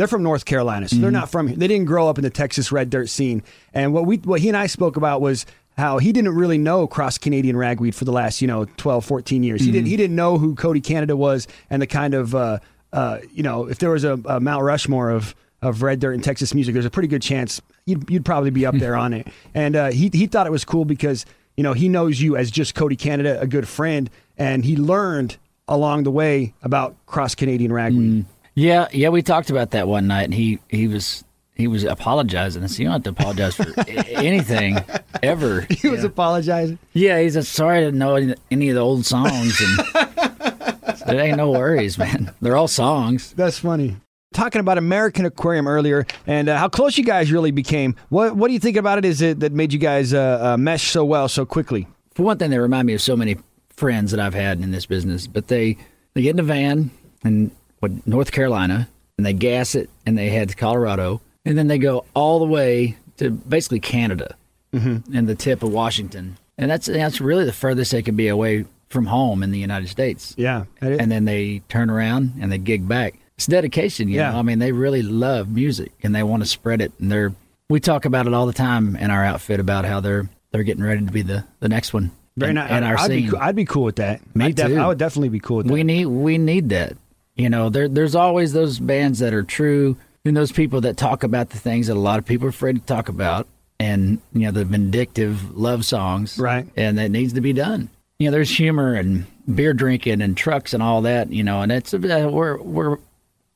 They're 0.00 0.08
from 0.08 0.22
North 0.22 0.46
Carolina, 0.46 0.88
so 0.88 0.94
Mm-hmm. 0.94 1.02
they're 1.02 1.10
not 1.10 1.30
from. 1.30 1.46
here. 1.48 1.56
They 1.58 1.68
didn't 1.68 1.84
grow 1.84 2.08
up 2.08 2.16
in 2.16 2.24
the 2.24 2.30
Texas 2.30 2.72
red 2.72 2.88
dirt 2.88 3.10
scene. 3.10 3.42
And 3.74 3.92
what 3.92 4.06
we 4.06 4.16
what 4.16 4.40
he 4.40 4.48
and 4.48 4.56
I 4.56 4.66
spoke 4.66 4.96
about 4.96 5.20
was 5.20 5.44
how 5.76 5.98
he 5.98 6.10
didn't 6.10 6.34
really 6.34 6.56
know 6.56 6.86
cross 6.86 7.18
Canadian 7.18 7.54
ragweed 7.54 7.94
for 7.94 8.06
the 8.06 8.12
last 8.12 8.40
you 8.40 8.48
know 8.48 8.64
12, 8.78 9.04
14 9.04 9.42
years. 9.42 9.60
He 9.60 9.70
didn't 9.70 9.88
he 9.88 9.96
didn't 9.98 10.16
know 10.16 10.38
who 10.38 10.54
Cody 10.54 10.80
Canada 10.80 11.16
was 11.18 11.46
and 11.68 11.82
the 11.82 11.86
kind 11.86 12.14
of 12.14 12.34
uh, 12.34 12.60
uh, 12.94 13.18
you 13.34 13.42
know 13.42 13.66
if 13.66 13.78
there 13.78 13.90
was 13.90 14.04
a, 14.04 14.14
a 14.24 14.40
Mount 14.40 14.64
Rushmore 14.64 15.10
of 15.10 15.34
of 15.60 15.82
red 15.82 16.00
dirt 16.00 16.14
and 16.14 16.24
Texas 16.24 16.54
music, 16.54 16.72
there's 16.72 16.86
a 16.86 16.90
pretty 16.90 17.06
good 17.08 17.20
chance 17.20 17.60
you'd, 17.84 18.08
you'd 18.08 18.24
probably 18.24 18.48
be 18.48 18.64
up 18.64 18.74
there 18.78 18.96
on 18.96 19.12
it. 19.12 19.26
And 19.54 19.76
uh, 19.76 19.90
he 19.90 20.08
he 20.12 20.26
thought 20.26 20.46
it 20.46 20.50
was 20.50 20.64
cool 20.64 20.86
because 20.86 21.26
you 21.58 21.62
know 21.62 21.74
he 21.74 21.90
knows 21.90 22.22
you 22.22 22.38
as 22.38 22.50
just 22.50 22.74
Cody 22.74 22.96
Canada, 22.96 23.38
a 23.38 23.46
good 23.46 23.68
friend, 23.68 24.08
and 24.38 24.64
he 24.64 24.76
learned 24.76 25.36
along 25.68 26.04
the 26.04 26.10
way 26.10 26.54
about 26.62 26.96
cross 27.04 27.34
Canadian 27.34 27.70
ragweed. 27.72 28.24
Yeah, 28.60 28.88
yeah, 28.92 29.08
we 29.08 29.22
talked 29.22 29.48
about 29.48 29.70
that 29.70 29.88
one 29.88 30.06
night, 30.06 30.24
and 30.24 30.34
he 30.34 30.58
he 30.68 30.86
was 30.86 31.24
he 31.54 31.66
was 31.66 31.82
apologizing. 31.84 32.62
I 32.62 32.66
said, 32.66 32.78
"You 32.80 32.84
don't 32.84 32.92
have 32.92 33.02
to 33.04 33.10
apologize 33.10 33.54
for 33.54 33.72
anything 33.88 34.78
ever." 35.22 35.62
He 35.70 35.88
was 35.88 36.04
apologizing. 36.04 36.78
Yeah, 36.92 37.18
he 37.22 37.30
said, 37.30 37.46
"Sorry, 37.46 37.78
I 37.78 37.80
didn't 37.80 37.98
know 37.98 38.16
any, 38.16 38.34
any 38.50 38.68
of 38.68 38.74
the 38.74 38.82
old 38.82 39.06
songs." 39.06 39.58
And 39.62 39.78
it 41.08 41.22
ain't 41.22 41.38
no 41.38 41.52
worries, 41.52 41.96
man. 41.96 42.34
They're 42.42 42.56
all 42.58 42.68
songs. 42.68 43.32
That's 43.32 43.58
funny. 43.58 43.96
Talking 44.34 44.60
about 44.60 44.76
American 44.76 45.24
Aquarium 45.24 45.66
earlier 45.66 46.06
and 46.26 46.50
uh, 46.50 46.58
how 46.58 46.68
close 46.68 46.98
you 46.98 47.04
guys 47.04 47.32
really 47.32 47.52
became. 47.52 47.96
What 48.10 48.36
what 48.36 48.48
do 48.48 48.52
you 48.52 48.60
think 48.60 48.76
about 48.76 48.98
it? 48.98 49.06
Is 49.06 49.22
it 49.22 49.40
that 49.40 49.52
made 49.52 49.72
you 49.72 49.78
guys 49.78 50.12
uh, 50.12 50.38
uh, 50.52 50.56
mesh 50.58 50.90
so 50.90 51.02
well 51.02 51.28
so 51.28 51.46
quickly? 51.46 51.86
For 52.12 52.24
one 52.24 52.36
thing, 52.36 52.50
they 52.50 52.58
remind 52.58 52.86
me 52.86 52.92
of 52.92 53.00
so 53.00 53.16
many 53.16 53.38
friends 53.70 54.10
that 54.10 54.20
I've 54.20 54.34
had 54.34 54.60
in 54.60 54.70
this 54.70 54.84
business. 54.84 55.26
But 55.26 55.48
they 55.48 55.78
they 56.12 56.20
get 56.20 56.34
in 56.34 56.40
a 56.40 56.42
van 56.42 56.90
in 57.24 57.52
what, 57.80 58.06
North 58.06 58.32
Carolina, 58.32 58.88
and 59.18 59.26
they 59.26 59.32
gas 59.32 59.74
it, 59.74 59.90
and 60.06 60.16
they 60.16 60.30
head 60.30 60.50
to 60.50 60.56
Colorado, 60.56 61.20
and 61.44 61.58
then 61.58 61.68
they 61.68 61.78
go 61.78 62.04
all 62.14 62.38
the 62.38 62.46
way 62.46 62.96
to 63.16 63.30
basically 63.30 63.80
Canada 63.80 64.36
mm-hmm. 64.72 65.14
and 65.14 65.28
the 65.28 65.34
tip 65.34 65.62
of 65.62 65.72
Washington, 65.72 66.38
and 66.56 66.70
that's 66.70 66.86
that's 66.86 67.20
really 67.20 67.44
the 67.44 67.52
furthest 67.52 67.90
they 67.92 68.02
could 68.02 68.16
be 68.16 68.28
away 68.28 68.64
from 68.90 69.06
home 69.06 69.42
in 69.42 69.52
the 69.52 69.58
United 69.58 69.88
States. 69.88 70.34
Yeah. 70.36 70.64
And 70.80 71.10
then 71.10 71.24
they 71.24 71.62
turn 71.68 71.90
around 71.90 72.34
and 72.40 72.50
they 72.50 72.58
gig 72.58 72.86
back. 72.86 73.14
It's 73.36 73.46
dedication, 73.46 74.08
you 74.08 74.16
Yeah. 74.16 74.32
know. 74.32 74.38
I 74.38 74.42
mean, 74.42 74.58
they 74.58 74.72
really 74.72 75.02
love 75.02 75.48
music 75.48 75.92
and 76.02 76.14
they 76.14 76.22
want 76.22 76.42
to 76.42 76.48
spread 76.48 76.82
it. 76.82 76.92
And 76.98 77.10
they're 77.10 77.32
we 77.70 77.78
talk 77.80 78.04
about 78.04 78.26
it 78.26 78.34
all 78.34 78.46
the 78.46 78.52
time 78.52 78.96
in 78.96 79.10
our 79.10 79.24
outfit 79.24 79.60
about 79.60 79.84
how 79.84 80.00
they're 80.00 80.28
they're 80.50 80.64
getting 80.64 80.82
ready 80.82 81.06
to 81.06 81.12
be 81.12 81.22
the 81.22 81.44
the 81.60 81.68
next 81.68 81.94
one. 81.94 82.10
Very 82.36 82.52
nice. 82.52 82.70
our 82.70 82.98
I'd, 82.98 83.08
be, 83.08 83.30
I'd 83.38 83.56
be 83.56 83.64
cool 83.64 83.84
with 83.84 83.96
that. 83.96 84.20
Me 84.34 84.46
I'd 84.46 84.54
def- 84.56 84.68
too. 84.68 84.78
I 84.78 84.86
would 84.86 84.98
definitely 84.98 85.28
be 85.28 85.40
cool 85.40 85.58
with 85.58 85.66
that. 85.66 85.72
We 85.72 85.84
need 85.84 86.06
we 86.06 86.36
need 86.36 86.68
that. 86.70 86.96
You 87.40 87.48
know, 87.48 87.70
there 87.70 87.88
there's 87.88 88.14
always 88.14 88.52
those 88.52 88.78
bands 88.78 89.20
that 89.20 89.32
are 89.32 89.42
true 89.42 89.96
and 90.26 90.36
those 90.36 90.52
people 90.52 90.82
that 90.82 90.98
talk 90.98 91.22
about 91.22 91.48
the 91.50 91.58
things 91.58 91.86
that 91.86 91.94
a 91.94 91.98
lot 91.98 92.18
of 92.18 92.26
people 92.26 92.46
are 92.46 92.50
afraid 92.50 92.74
to 92.76 92.82
talk 92.82 93.08
about 93.08 93.48
and 93.78 94.20
you 94.34 94.40
know 94.42 94.50
the 94.50 94.66
vindictive 94.66 95.56
love 95.56 95.86
songs. 95.86 96.38
Right. 96.38 96.66
And 96.76 96.98
that 96.98 97.10
needs 97.10 97.32
to 97.32 97.40
be 97.40 97.54
done. 97.54 97.88
You 98.18 98.26
know, 98.26 98.32
there's 98.32 98.54
humor 98.54 98.94
and 98.94 99.24
beer 99.52 99.72
drinking 99.72 100.20
and 100.20 100.36
trucks 100.36 100.74
and 100.74 100.82
all 100.82 101.00
that, 101.02 101.32
you 101.32 101.42
know, 101.42 101.62
and 101.62 101.72
it's 101.72 101.94
uh, 101.94 101.98
we're 102.30 102.60
we're 102.60 102.98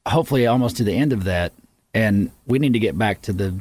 hopefully 0.06 0.46
almost 0.46 0.78
to 0.78 0.84
the 0.84 0.94
end 0.94 1.12
of 1.12 1.24
that 1.24 1.52
and 1.92 2.30
we 2.46 2.58
need 2.58 2.72
to 2.72 2.78
get 2.78 2.96
back 2.96 3.20
to 3.22 3.34
the 3.34 3.54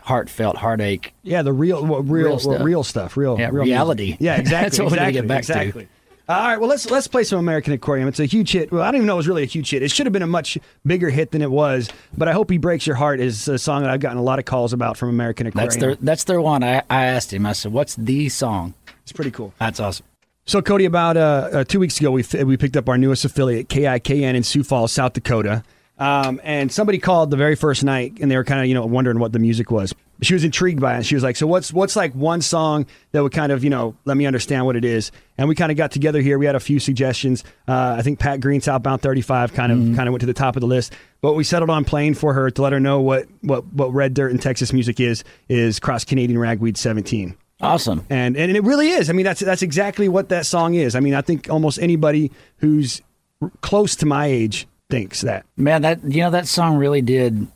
heartfelt 0.00 0.56
heartache 0.56 1.14
yeah, 1.24 1.42
the 1.42 1.52
real, 1.52 1.84
what, 1.84 2.08
real, 2.08 2.26
Real 2.26 2.38
stuff. 2.38 2.62
real 2.62 2.84
stuff, 2.84 3.16
real, 3.16 3.36
Yeah, 3.40 3.50
real 3.50 3.64
reality. 3.64 4.04
music. 4.04 4.20
Yeah, 4.20 4.36
exactly. 4.36 4.62
That's 4.62 4.78
what 4.78 4.92
we 4.92 4.96
gotta 4.98 5.34
exactly, 5.34 5.64
get 5.64 5.74
back 5.74 5.88
to. 5.88 5.88
All 6.26 6.36
right, 6.36 6.58
well 6.58 6.70
let's 6.70 6.90
let's 6.90 7.06
play 7.06 7.22
some 7.22 7.38
American 7.38 7.74
Aquarium. 7.74 8.08
It's 8.08 8.18
a 8.18 8.24
huge 8.24 8.52
hit. 8.52 8.72
Well, 8.72 8.80
I 8.80 8.86
don't 8.86 8.96
even 8.96 9.06
know 9.06 9.14
it 9.14 9.16
was 9.18 9.28
really 9.28 9.42
a 9.42 9.46
huge 9.46 9.68
hit. 9.68 9.82
It 9.82 9.90
should 9.90 10.06
have 10.06 10.12
been 10.14 10.22
a 10.22 10.26
much 10.26 10.56
bigger 10.86 11.10
hit 11.10 11.32
than 11.32 11.42
it 11.42 11.50
was. 11.50 11.90
But 12.16 12.28
I 12.28 12.32
hope 12.32 12.50
he 12.50 12.56
breaks 12.56 12.86
your 12.86 12.96
heart 12.96 13.20
is 13.20 13.46
a 13.46 13.58
song 13.58 13.82
that 13.82 13.90
I've 13.90 14.00
gotten 14.00 14.16
a 14.16 14.22
lot 14.22 14.38
of 14.38 14.46
calls 14.46 14.72
about 14.72 14.96
from 14.96 15.10
American 15.10 15.46
Aquarium. 15.46 15.68
That's 15.68 15.76
their 15.80 15.94
that's 15.96 16.24
their 16.24 16.40
one. 16.40 16.64
I, 16.64 16.82
I 16.88 17.04
asked 17.04 17.30
him. 17.30 17.44
I 17.44 17.52
said, 17.52 17.72
"What's 17.74 17.94
the 17.96 18.30
song?" 18.30 18.72
It's 19.02 19.12
pretty 19.12 19.32
cool. 19.32 19.52
That's 19.58 19.80
awesome. 19.80 20.06
So 20.46 20.62
Cody, 20.62 20.86
about 20.86 21.18
uh, 21.18 21.48
uh, 21.52 21.64
two 21.64 21.78
weeks 21.78 22.00
ago, 22.00 22.10
we 22.10 22.22
f- 22.22 22.44
we 22.44 22.56
picked 22.56 22.76
up 22.78 22.88
our 22.88 22.96
newest 22.96 23.26
affiliate, 23.26 23.68
KIKN 23.68 24.34
in 24.34 24.42
Sioux 24.42 24.64
Falls, 24.64 24.92
South 24.92 25.12
Dakota. 25.12 25.62
Um, 25.98 26.40
and 26.42 26.72
somebody 26.72 26.98
called 26.98 27.30
the 27.30 27.36
very 27.36 27.54
first 27.54 27.84
night, 27.84 28.14
and 28.20 28.30
they 28.30 28.36
were 28.36 28.44
kind 28.44 28.60
of 28.60 28.66
you 28.66 28.74
know 28.74 28.86
wondering 28.86 29.18
what 29.18 29.32
the 29.32 29.38
music 29.38 29.70
was. 29.70 29.94
She 30.22 30.32
was 30.34 30.44
intrigued 30.44 30.80
by 30.80 30.98
it. 30.98 31.04
She 31.06 31.14
was 31.14 31.24
like, 31.24 31.36
"So 31.36 31.46
what's 31.46 31.72
what's 31.72 31.96
like 31.96 32.12
one 32.14 32.40
song 32.40 32.86
that 33.12 33.22
would 33.22 33.32
kind 33.32 33.50
of 33.52 33.64
you 33.64 33.70
know 33.70 33.96
let 34.04 34.16
me 34.16 34.26
understand 34.26 34.64
what 34.66 34.76
it 34.76 34.84
is?" 34.84 35.10
And 35.36 35.48
we 35.48 35.54
kind 35.54 35.70
of 35.72 35.76
got 35.76 35.90
together 35.90 36.20
here. 36.20 36.38
We 36.38 36.46
had 36.46 36.54
a 36.54 36.60
few 36.60 36.78
suggestions. 36.78 37.42
Uh, 37.66 37.96
I 37.98 38.02
think 38.02 38.18
Pat 38.20 38.40
Green, 38.40 38.60
Southbound 38.60 39.02
35, 39.02 39.52
kind 39.54 39.72
of 39.72 39.96
kind 39.96 40.08
of 40.08 40.12
went 40.12 40.20
to 40.20 40.26
the 40.26 40.32
top 40.34 40.56
of 40.56 40.60
the 40.60 40.66
list. 40.66 40.92
But 41.20 41.34
we 41.34 41.42
settled 41.44 41.70
on 41.70 41.84
playing 41.84 42.14
for 42.14 42.32
her 42.34 42.50
to 42.50 42.62
let 42.62 42.72
her 42.72 42.80
know 42.80 43.00
what 43.00 43.26
what 43.40 43.66
what 43.72 43.92
Red 43.92 44.14
Dirt 44.14 44.30
and 44.30 44.40
Texas 44.40 44.72
music 44.72 45.00
is 45.00 45.24
is 45.48 45.80
Cross 45.80 46.04
Canadian 46.04 46.38
Ragweed 46.38 46.76
17 46.76 47.36
Awesome. 47.60 48.04
and 48.10 48.36
and 48.36 48.56
it 48.56 48.62
really 48.64 48.90
is. 48.90 49.08
I 49.10 49.12
mean, 49.14 49.24
that's 49.24 49.40
that's 49.40 49.62
exactly 49.62 50.08
what 50.08 50.28
that 50.28 50.46
song 50.46 50.74
is. 50.74 50.94
I 50.94 51.00
mean, 51.00 51.14
I 51.14 51.22
think 51.22 51.48
almost 51.50 51.78
anybody 51.80 52.30
who's 52.58 53.00
r- 53.40 53.50
close 53.62 53.96
to 53.96 54.06
my 54.06 54.26
age 54.26 54.66
thinks 54.90 55.22
that. 55.22 55.46
Man, 55.56 55.82
that 55.82 56.04
you 56.04 56.20
know 56.22 56.30
that 56.30 56.46
song 56.46 56.76
really 56.76 57.00
did 57.02 57.46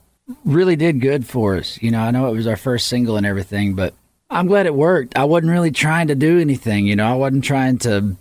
really 0.45 0.77
did 0.77 1.01
good 1.01 1.27
for 1.27 1.57
us. 1.57 1.81
You 1.83 1.91
know, 1.91 2.01
I 2.01 2.11
know 2.11 2.27
it 2.29 2.33
was 2.37 2.47
our 2.47 2.57
first 2.57 2.87
single 2.89 3.17
and 3.17 3.27
everything, 3.27 3.75
but 3.75 3.95
I'm 4.31 4.47
glad 4.47 4.67
it 4.67 4.75
worked. 4.75 5.17
I 5.17 5.25
wasn't 5.25 5.53
really 5.53 5.71
trying 5.71 6.09
to 6.09 6.15
do 6.15 6.39
anything, 6.39 6.87
you 6.87 6.97
know. 6.97 7.11
I 7.11 7.15
wasn't 7.15 7.45
trying 7.45 7.79
to 7.79 8.17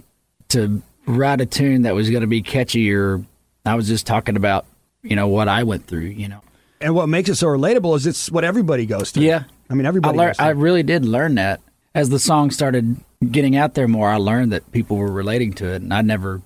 to 0.50 0.82
write 1.06 1.42
a 1.42 1.46
tune 1.46 1.82
that 1.84 1.96
was 1.96 2.10
going 2.10 2.22
to 2.22 2.28
be 2.28 2.42
catchy 2.42 2.94
or 2.94 3.24
I 3.66 3.76
was 3.76 3.88
just 3.88 4.08
talking 4.08 4.36
about, 4.38 4.66
you 5.04 5.16
know, 5.16 5.28
what 5.28 5.48
I 5.48 5.64
went 5.64 5.88
through, 5.88 6.02
you 6.02 6.28
know. 6.30 6.42
And 6.80 6.96
what 6.96 7.08
makes 7.10 7.30
it 7.30 7.36
so 7.36 7.48
relatable 7.48 7.96
is 7.98 8.06
it's 8.06 8.32
what 8.32 8.44
everybody 8.44 8.86
goes 8.86 9.12
through. 9.12 9.24
Yeah. 9.24 9.44
I 9.70 9.74
mean, 9.74 9.86
I 9.86 9.90
everybody. 9.90 10.18
lear- 10.18 10.28
goes 10.30 10.38
through. 10.38 10.46
I 10.46 10.50
really 10.50 10.84
did 10.84 11.06
learn 11.06 11.36
that 11.36 11.60
as 11.94 12.10
the 12.10 12.20
song 12.20 12.52
started 12.52 12.96
getting 13.32 13.56
out 13.56 13.74
there 13.74 13.88
more. 13.88 14.10
I 14.10 14.18
learned 14.18 14.52
that 14.54 14.72
people 14.72 14.98
were 14.98 15.12
relating 15.12 15.54
to 15.54 15.74
it, 15.74 15.82
and 15.82 15.94
I 15.94 16.02
never. 16.02 16.42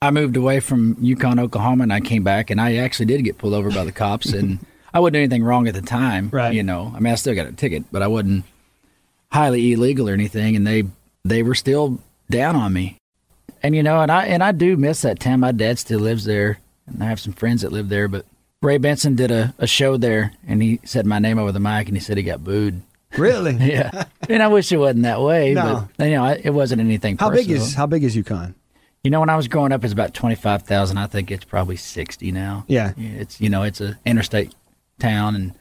I 0.00 0.10
moved 0.10 0.36
away 0.36 0.60
from 0.60 0.96
Yukon, 1.00 1.38
Oklahoma, 1.38 1.82
and 1.82 1.92
I 1.92 2.00
came 2.00 2.22
back, 2.22 2.50
and 2.50 2.60
I 2.60 2.76
actually 2.76 3.06
did 3.06 3.24
get 3.24 3.38
pulled 3.38 3.54
over 3.54 3.70
by 3.70 3.84
the 3.84 3.92
cops, 3.92 4.32
and 4.32 4.64
I 4.94 5.00
wouldn't 5.00 5.14
do 5.14 5.18
anything 5.18 5.44
wrong 5.44 5.66
at 5.68 5.74
the 5.74 5.82
time. 5.82 6.30
Right. 6.32 6.54
You 6.54 6.62
know, 6.62 6.92
I 6.94 7.00
mean, 7.00 7.12
I 7.12 7.16
still 7.16 7.34
got 7.34 7.46
a 7.48 7.52
ticket, 7.52 7.84
but 7.92 8.00
I 8.00 8.06
wasn't 8.06 8.44
highly 9.30 9.72
illegal 9.72 10.08
or 10.08 10.12
anything, 10.12 10.56
and 10.56 10.66
they 10.66 10.84
they 11.24 11.42
were 11.42 11.54
still 11.54 11.98
down 12.30 12.56
on 12.56 12.72
me. 12.72 12.96
And 13.62 13.74
you 13.74 13.82
know, 13.82 14.00
and 14.00 14.10
I 14.12 14.26
and 14.26 14.42
I 14.42 14.52
do 14.52 14.76
miss 14.76 15.02
that 15.02 15.20
town. 15.20 15.40
My 15.40 15.52
dad 15.52 15.78
still 15.78 16.00
lives 16.00 16.24
there, 16.24 16.58
and 16.86 17.02
I 17.02 17.06
have 17.06 17.20
some 17.20 17.32
friends 17.32 17.62
that 17.62 17.72
live 17.72 17.88
there. 17.88 18.08
But 18.08 18.24
Ray 18.62 18.78
Benson 18.78 19.16
did 19.16 19.30
a, 19.30 19.52
a 19.58 19.66
show 19.66 19.96
there, 19.96 20.32
and 20.46 20.62
he 20.62 20.80
said 20.84 21.06
my 21.06 21.18
name 21.18 21.38
over 21.38 21.52
the 21.52 21.60
mic, 21.60 21.88
and 21.88 21.96
he 21.96 22.00
said 22.00 22.16
he 22.16 22.22
got 22.22 22.44
booed. 22.44 22.80
really. 23.16 23.54
Yeah, 23.60 24.04
and 24.28 24.42
I 24.42 24.48
wish 24.48 24.70
it 24.70 24.76
wasn't 24.76 25.02
that 25.04 25.20
way. 25.20 25.54
No. 25.54 25.88
but 25.96 26.04
you 26.04 26.12
know, 26.16 26.24
I- 26.24 26.40
it 26.44 26.50
wasn't 26.50 26.80
anything. 26.80 27.16
How 27.16 27.30
big 27.30 27.50
is 27.50 27.74
how 27.74 27.86
big 27.86 28.04
is 28.04 28.14
Yukon? 28.14 28.54
You 29.02 29.10
know, 29.10 29.20
when 29.20 29.28
I 29.28 29.36
was 29.36 29.48
growing 29.48 29.72
up, 29.72 29.82
it's 29.84 29.92
about 29.92 30.14
twenty 30.14 30.34
five 30.36 30.62
thousand. 30.62 30.98
I 30.98 31.06
think 31.06 31.30
it's 31.30 31.44
probably 31.44 31.76
sixty 31.76 32.32
now. 32.32 32.64
Yeah. 32.68 32.92
it's 32.96 33.40
you 33.40 33.48
know, 33.50 33.62
it's 33.64 33.80
a 33.80 33.98
interstate 34.06 34.54
town, 34.98 35.34
and 35.34 35.54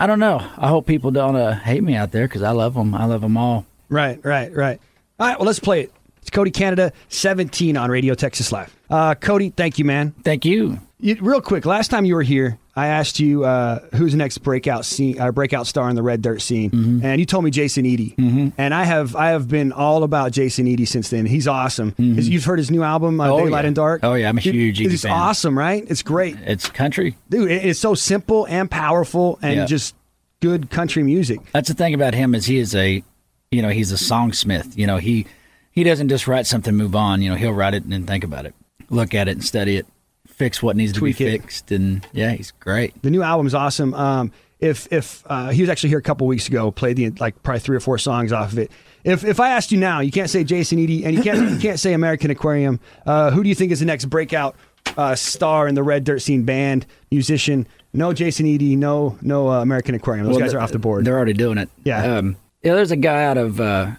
I 0.00 0.06
don't 0.06 0.18
know. 0.18 0.38
I 0.56 0.68
hope 0.68 0.86
people 0.86 1.10
don't 1.10 1.36
uh, 1.36 1.54
hate 1.54 1.82
me 1.82 1.94
out 1.94 2.12
there 2.12 2.26
because 2.26 2.42
I 2.42 2.50
love 2.50 2.74
them. 2.74 2.94
I 2.94 3.04
love 3.04 3.20
them 3.20 3.36
all. 3.36 3.66
Right, 3.88 4.22
right, 4.24 4.52
right. 4.54 4.80
All 5.18 5.26
right, 5.26 5.38
well, 5.38 5.46
let's 5.46 5.58
play 5.58 5.82
it. 5.82 5.92
It's 6.20 6.30
Cody 6.30 6.50
Canada, 6.50 6.92
17 7.08 7.76
on 7.76 7.90
Radio 7.90 8.14
Texas 8.14 8.52
Live. 8.52 8.74
Uh, 8.90 9.14
Cody, 9.14 9.50
thank 9.50 9.78
you, 9.78 9.84
man. 9.84 10.12
Thank 10.24 10.44
you. 10.44 10.78
You, 11.00 11.16
real 11.20 11.40
quick, 11.40 11.64
last 11.64 11.90
time 11.90 12.04
you 12.04 12.14
were 12.14 12.22
here, 12.22 12.58
I 12.78 12.86
asked 12.88 13.18
you 13.20 13.44
uh, 13.44 13.80
who's 13.94 14.12
the 14.12 14.18
next 14.18 14.38
breakout 14.38 14.84
scene, 14.84 15.20
uh, 15.20 15.32
breakout 15.32 15.66
star 15.66 15.88
in 15.90 15.96
the 15.96 16.02
Red 16.02 16.22
Dirt 16.22 16.40
scene, 16.42 16.70
Mm-hmm. 16.70 17.04
and 17.04 17.18
you 17.20 17.26
told 17.26 17.44
me 17.44 17.50
Jason 17.50 17.84
Eady. 17.86 18.14
Mm-hmm. 18.18 18.48
And 18.56 18.72
I 18.72 18.84
have 18.84 19.16
I 19.16 19.30
have 19.30 19.48
been 19.48 19.72
all 19.72 20.02
about 20.04 20.32
Jason 20.32 20.66
Eady 20.66 20.84
since 20.84 21.10
then. 21.10 21.26
He's 21.26 21.48
awesome. 21.48 21.94
His- 21.96 22.28
You've 22.28 22.44
heard 22.44 22.58
his 22.58 22.70
new 22.70 22.82
album, 22.82 23.20
uh, 23.20 23.24
Mm-hmm. 23.24 23.32
Oh, 23.32 23.44
Daylight 23.44 23.64
yeah. 23.64 23.66
and 23.68 23.76
Dark. 23.76 24.00
Oh, 24.04 24.14
yeah, 24.14 24.28
I'm 24.28 24.38
a 24.38 24.40
huge 24.40 24.80
Eady 24.80 24.94
It's 24.94 25.02
fan. 25.02 25.12
awesome, 25.12 25.58
right? 25.58 25.84
It's 25.88 26.02
great, 26.02 26.36
It's 26.46 26.68
country. 26.70 27.16
dude. 27.28 27.50
it- 27.50 27.64
it's 27.64 27.80
so 27.80 27.94
simple 27.94 28.46
and 28.48 28.70
powerful, 28.70 29.38
and 29.42 29.54
Yeah. 29.56 29.64
just 29.66 29.94
good 30.40 30.70
country 30.70 31.02
music. 31.02 31.40
That's 31.52 31.68
the 31.68 31.74
thing 31.74 31.94
about 31.94 32.14
him 32.14 32.34
is 32.34 32.46
he 32.46 32.58
is 32.58 32.74
a, 32.74 33.02
you 33.50 33.60
know, 33.62 33.70
he's 33.70 33.90
a 33.92 33.96
songsmith. 33.96 34.76
You 34.76 34.86
know, 34.86 34.98
he 34.98 35.26
he 35.72 35.84
doesn't 35.84 36.08
just 36.08 36.26
write 36.28 36.46
something, 36.46 36.74
move 36.76 36.94
on. 36.96 37.22
You 37.22 37.30
know, 37.30 37.36
he'll 37.36 37.52
write 37.52 37.74
it 37.74 37.82
and 37.84 37.92
then 37.92 38.04
think 38.06 38.24
about 38.24 38.46
it, 38.46 38.54
look 38.90 39.14
at 39.14 39.26
it 39.28 39.32
and 39.32 39.44
study 39.44 39.76
it, 39.76 39.86
fix 40.38 40.62
what 40.62 40.76
needs 40.76 40.92
to 40.92 41.00
be 41.00 41.10
it. 41.10 41.16
fixed, 41.16 41.70
and 41.72 42.06
yeah, 42.12 42.32
he's 42.32 42.52
great. 42.52 43.00
The 43.02 43.10
new 43.10 43.22
album's 43.22 43.54
awesome. 43.54 43.92
Um, 43.94 44.32
if 44.60 44.90
if 44.92 45.22
uh, 45.26 45.50
he 45.50 45.60
was 45.62 45.68
actually 45.68 45.90
here 45.90 45.98
a 45.98 46.02
couple 46.02 46.26
weeks 46.26 46.48
ago, 46.48 46.70
played 46.70 46.96
the 46.96 47.10
like 47.20 47.42
probably 47.42 47.60
three 47.60 47.76
or 47.76 47.80
four 47.80 47.98
songs 47.98 48.32
off 48.32 48.52
of 48.52 48.58
it. 48.58 48.70
If 49.04 49.24
if 49.24 49.40
I 49.40 49.50
asked 49.50 49.70
you 49.72 49.78
now, 49.78 50.00
you 50.00 50.10
can't 50.10 50.30
say 50.30 50.44
Jason 50.44 50.78
Eady 50.78 51.04
and 51.04 51.14
you 51.14 51.22
can't 51.22 51.50
you 51.50 51.58
can't 51.58 51.78
say 51.78 51.92
American 51.92 52.30
Aquarium. 52.30 52.80
Uh, 53.06 53.30
who 53.30 53.42
do 53.42 53.48
you 53.48 53.54
think 53.54 53.72
is 53.72 53.80
the 53.80 53.86
next 53.86 54.06
breakout 54.06 54.56
uh, 54.96 55.14
star 55.14 55.68
in 55.68 55.74
the 55.74 55.82
Red 55.82 56.04
Dirt 56.04 56.20
scene? 56.22 56.42
Band, 56.44 56.86
musician? 57.10 57.66
No 57.92 58.12
Jason 58.12 58.46
Eady. 58.46 58.74
No 58.76 59.16
no 59.22 59.48
uh, 59.48 59.62
American 59.62 59.94
Aquarium. 59.94 60.26
Those 60.26 60.36
Well, 60.36 60.44
guys 60.44 60.54
are 60.54 60.60
off 60.60 60.72
the 60.72 60.78
board. 60.78 61.04
They're 61.04 61.16
already 61.16 61.32
doing 61.32 61.58
it. 61.58 61.68
Yeah. 61.84 62.16
Um, 62.18 62.36
yeah. 62.62 62.74
There's 62.74 62.90
a 62.90 62.96
guy 62.96 63.24
out 63.24 63.38
of 63.38 63.60
uh, 63.60 63.92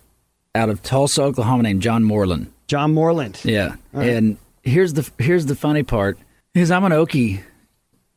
out 0.56 0.70
of 0.70 0.84
Tulsa, 0.84 1.24
Oklahoma, 1.24 1.64
named 1.64 1.82
John 1.82 2.04
Moreland. 2.04 2.52
John 2.68 2.94
Moreland. 2.94 3.40
Yeah. 3.44 3.76
And 3.94 4.38
here's 4.64 4.94
the 4.94 5.10
here's 5.18 5.46
the 5.48 5.56
funny 5.56 5.84
part 5.84 6.20
is 6.54 6.72
I'm 6.72 6.84
an 6.84 6.92
Okie, 6.92 7.42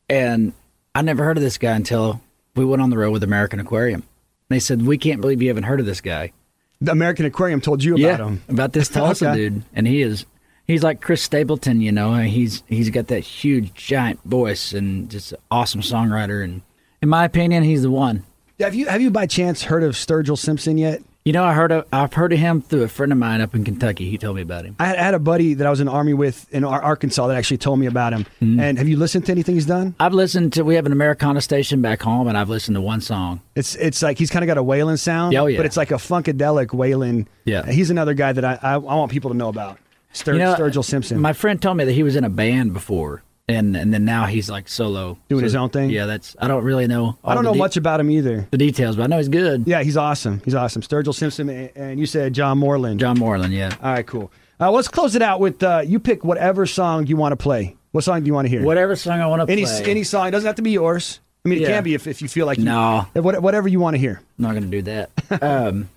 and 0.08 0.52
I 0.94 1.02
never 1.02 1.24
heard 1.24 1.36
of 1.36 1.42
this 1.42 1.58
guy 1.58 1.72
until 1.72 2.20
we 2.54 2.64
went 2.64 2.82
on 2.82 2.90
the 2.90 2.98
road 2.98 3.12
with 3.12 3.22
American 3.22 3.60
Aquarium. 3.60 4.02
They 4.48 4.58
said 4.58 4.82
we 4.86 4.98
can't 4.98 5.20
believe 5.20 5.40
you 5.42 5.48
haven't 5.48 5.64
heard 5.64 5.80
of 5.80 5.86
this 5.86 6.00
guy. 6.00 6.32
The 6.80 6.92
American 6.92 7.24
Aquarium 7.26 7.60
told 7.60 7.82
you 7.84 7.94
about 7.96 8.20
him. 8.20 8.42
about 8.48 8.72
this 8.72 8.88
Tulsa 8.90 9.30
Okay. 9.30 9.36
dude, 9.36 9.62
and 9.72 9.86
he 9.86 10.02
is 10.02 10.26
he's 10.66 10.82
like 10.82 11.00
Chris 11.00 11.22
Stapleton, 11.22 11.80
you 11.80 11.92
know. 11.92 12.14
He's 12.16 12.62
he's 12.66 12.90
got 12.90 13.06
that 13.08 13.20
huge 13.20 13.72
giant 13.74 14.20
voice 14.24 14.72
and 14.72 15.08
just 15.10 15.32
an 15.32 15.38
awesome 15.50 15.80
songwriter. 15.80 16.42
And 16.42 16.62
in 17.00 17.08
my 17.08 17.24
opinion, 17.24 17.62
he's 17.62 17.82
the 17.82 17.90
one. 17.90 18.24
Have 18.60 18.74
you 18.74 18.86
have 18.86 19.00
you 19.00 19.10
by 19.10 19.26
chance 19.26 19.62
heard 19.64 19.82
of 19.84 19.92
Sturgill 19.94 20.36
Simpson 20.38 20.76
yet? 20.78 21.02
You 21.24 21.32
know, 21.32 21.44
I 21.44 21.52
heard 21.52 21.70
of, 21.70 21.86
I've 21.92 22.12
heard 22.12 22.32
of 22.32 22.40
him 22.40 22.60
through 22.62 22.82
a 22.82 22.88
friend 22.88 23.12
of 23.12 23.18
mine 23.18 23.40
up 23.40 23.54
in 23.54 23.62
Kentucky. 23.64 24.10
He 24.10 24.18
told 24.18 24.34
me 24.34 24.42
about 24.42 24.64
him. 24.64 24.74
I 24.80 24.86
had, 24.86 24.96
I 24.96 25.02
had 25.04 25.14
a 25.14 25.20
buddy 25.20 25.54
that 25.54 25.64
I 25.64 25.70
was 25.70 25.78
in 25.78 25.86
the 25.86 25.92
army 25.92 26.14
with 26.14 26.52
in 26.52 26.64
Ar- 26.64 26.82
Arkansas 26.82 27.28
that 27.28 27.36
actually 27.36 27.58
told 27.58 27.78
me 27.78 27.86
about 27.86 28.12
him. 28.12 28.24
Mm-hmm. 28.40 28.58
And 28.58 28.76
have 28.78 28.88
you 28.88 28.96
listened 28.96 29.26
to 29.26 29.32
anything 29.32 29.54
he's 29.54 29.66
done? 29.66 29.94
I've 30.00 30.14
listened 30.14 30.52
to 30.54 30.64
we 30.64 30.74
have 30.74 30.84
an 30.84 30.90
Americana 30.90 31.40
station 31.40 31.80
back 31.80 32.02
home, 32.02 32.26
and 32.26 32.36
I've 32.36 32.48
listened 32.48 32.74
to 32.74 32.80
one 32.80 33.00
song. 33.00 33.40
It's 33.54 33.76
it's 33.76 34.02
like 34.02 34.18
he's 34.18 34.30
kind 34.30 34.42
of 34.42 34.48
got 34.48 34.58
a 34.58 34.64
wailing 34.64 34.96
sound, 34.96 35.36
Oh, 35.36 35.46
yeah. 35.46 35.58
but 35.58 35.66
it's 35.66 35.76
like 35.76 35.92
a 35.92 35.94
funkadelic 35.96 36.72
wailing. 36.72 37.28
Yeah. 37.44 37.70
he's 37.70 37.90
another 37.90 38.14
guy 38.14 38.32
that 38.32 38.44
I 38.44 38.58
I, 38.60 38.72
I 38.72 38.76
want 38.78 39.12
people 39.12 39.30
to 39.30 39.36
know 39.36 39.48
about. 39.48 39.78
Stur- 40.12 40.32
You 40.32 40.40
know, 40.40 40.54
Sturgill 40.56 40.84
Simpson. 40.84 41.20
My 41.20 41.32
friend 41.34 41.62
told 41.62 41.76
me 41.76 41.84
that 41.84 41.92
he 41.92 42.02
was 42.02 42.16
in 42.16 42.24
a 42.24 42.30
band 42.30 42.72
before, 42.72 43.22
and 43.54 43.76
and 43.76 43.92
then 43.92 44.04
now 44.04 44.26
he's 44.26 44.50
like 44.50 44.68
solo 44.68 45.18
Doing 45.28 45.44
his 45.44 45.54
own 45.54 45.70
thing? 45.70 45.90
Yeah, 45.90 46.06
that's 46.06 46.36
I 46.40 46.48
don't 46.48 46.64
really 46.64 46.86
know. 46.86 47.16
I 47.24 47.34
don't 47.34 47.44
know 47.44 47.52
de- 47.52 47.58
much 47.58 47.76
about 47.76 48.00
him 48.00 48.10
either. 48.10 48.46
the 48.50 48.58
details, 48.58 48.96
but 48.96 49.04
I 49.04 49.06
know 49.06 49.18
he's 49.18 49.28
good. 49.28 49.64
Yeah, 49.66 49.82
he's 49.82 49.96
awesome. 49.96 50.40
He's 50.44 50.54
awesome. 50.54 50.82
Sturgill 50.82 51.14
Simpson, 51.14 51.48
and, 51.48 51.70
and 51.76 52.00
you 52.00 52.06
said 52.06 52.32
John 52.34 52.58
Moreland. 52.58 53.00
John 53.00 53.18
Moreland, 53.18 53.52
yeah. 53.54 53.74
All 53.82 53.92
right, 53.92 54.06
cool. 54.06 54.30
Uh, 54.60 54.70
let's 54.70 54.88
close 54.88 55.14
it 55.14 55.22
out 55.22 55.40
with 55.40 55.62
uh, 55.62 55.82
you 55.84 55.98
pick 55.98 56.24
whatever 56.24 56.66
song 56.66 57.06
you 57.06 57.16
want 57.16 57.32
to 57.32 57.36
play. 57.36 57.76
What 57.92 58.04
song 58.04 58.20
do 58.20 58.26
you 58.26 58.34
want 58.34 58.46
to 58.46 58.48
hear? 58.48 58.64
Whatever 58.64 58.96
song 58.96 59.20
I 59.20 59.26
want 59.26 59.46
to 59.46 59.52
any 59.52 59.64
play. 59.64 59.84
any 59.86 60.04
song. 60.04 60.28
It 60.28 60.30
doesn't 60.30 60.46
have 60.46 60.56
to 60.56 60.62
be 60.62 60.70
yours. 60.70 61.20
I 61.44 61.48
mean, 61.48 61.58
it 61.58 61.62
Yeah. 61.62 61.68
can 61.74 61.84
be 61.84 61.94
if, 61.94 62.06
if 62.06 62.22
you 62.22 62.28
feel 62.28 62.46
like 62.46 62.58
you, 62.58 62.64
No. 62.64 63.06
whatever 63.14 63.66
you 63.68 63.80
want 63.80 63.94
to 63.94 63.98
hear. 63.98 64.20
I'm 64.38 64.42
not 64.44 64.50
going 64.52 64.62
to 64.62 64.68
do 64.70 64.82
that. 64.82 65.10
um, 65.42 65.90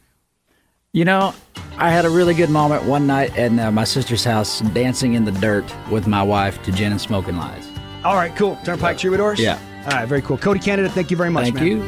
you 0.96 1.04
know, 1.04 1.36
I 1.78 1.92
had 1.92 2.06
a 2.06 2.10
really 2.10 2.34
good 2.34 2.50
moment 2.50 2.86
one 2.86 3.06
night 3.06 3.38
at 3.38 3.52
uh, 3.60 3.70
my 3.70 3.84
sister's 3.84 4.24
house 4.24 4.62
dancing 4.62 5.14
in 5.14 5.26
the 5.26 5.34
dirt 5.34 5.66
with 5.92 6.08
my 6.08 6.24
wife 6.24 6.64
to 6.64 6.72
Gin 6.72 6.94
and 6.94 7.02
Smoking 7.02 7.36
Lies. 7.36 7.70
All 8.06 8.16
right, 8.16 8.34
cool. 8.38 8.58
Turnpike 8.64 8.98
Troubadours. 8.98 9.38
Yeah. 9.38 9.60
All 9.88 9.92
right, 9.92 10.08
very 10.08 10.22
cool. 10.22 10.38
Cody 10.38 10.62
Canada, 10.62 10.88
thank 10.88 11.12
you 11.12 11.18
very 11.18 11.30
much. 11.30 11.44
Thank 11.44 11.56
man. 11.56 11.68
you. 11.68 11.80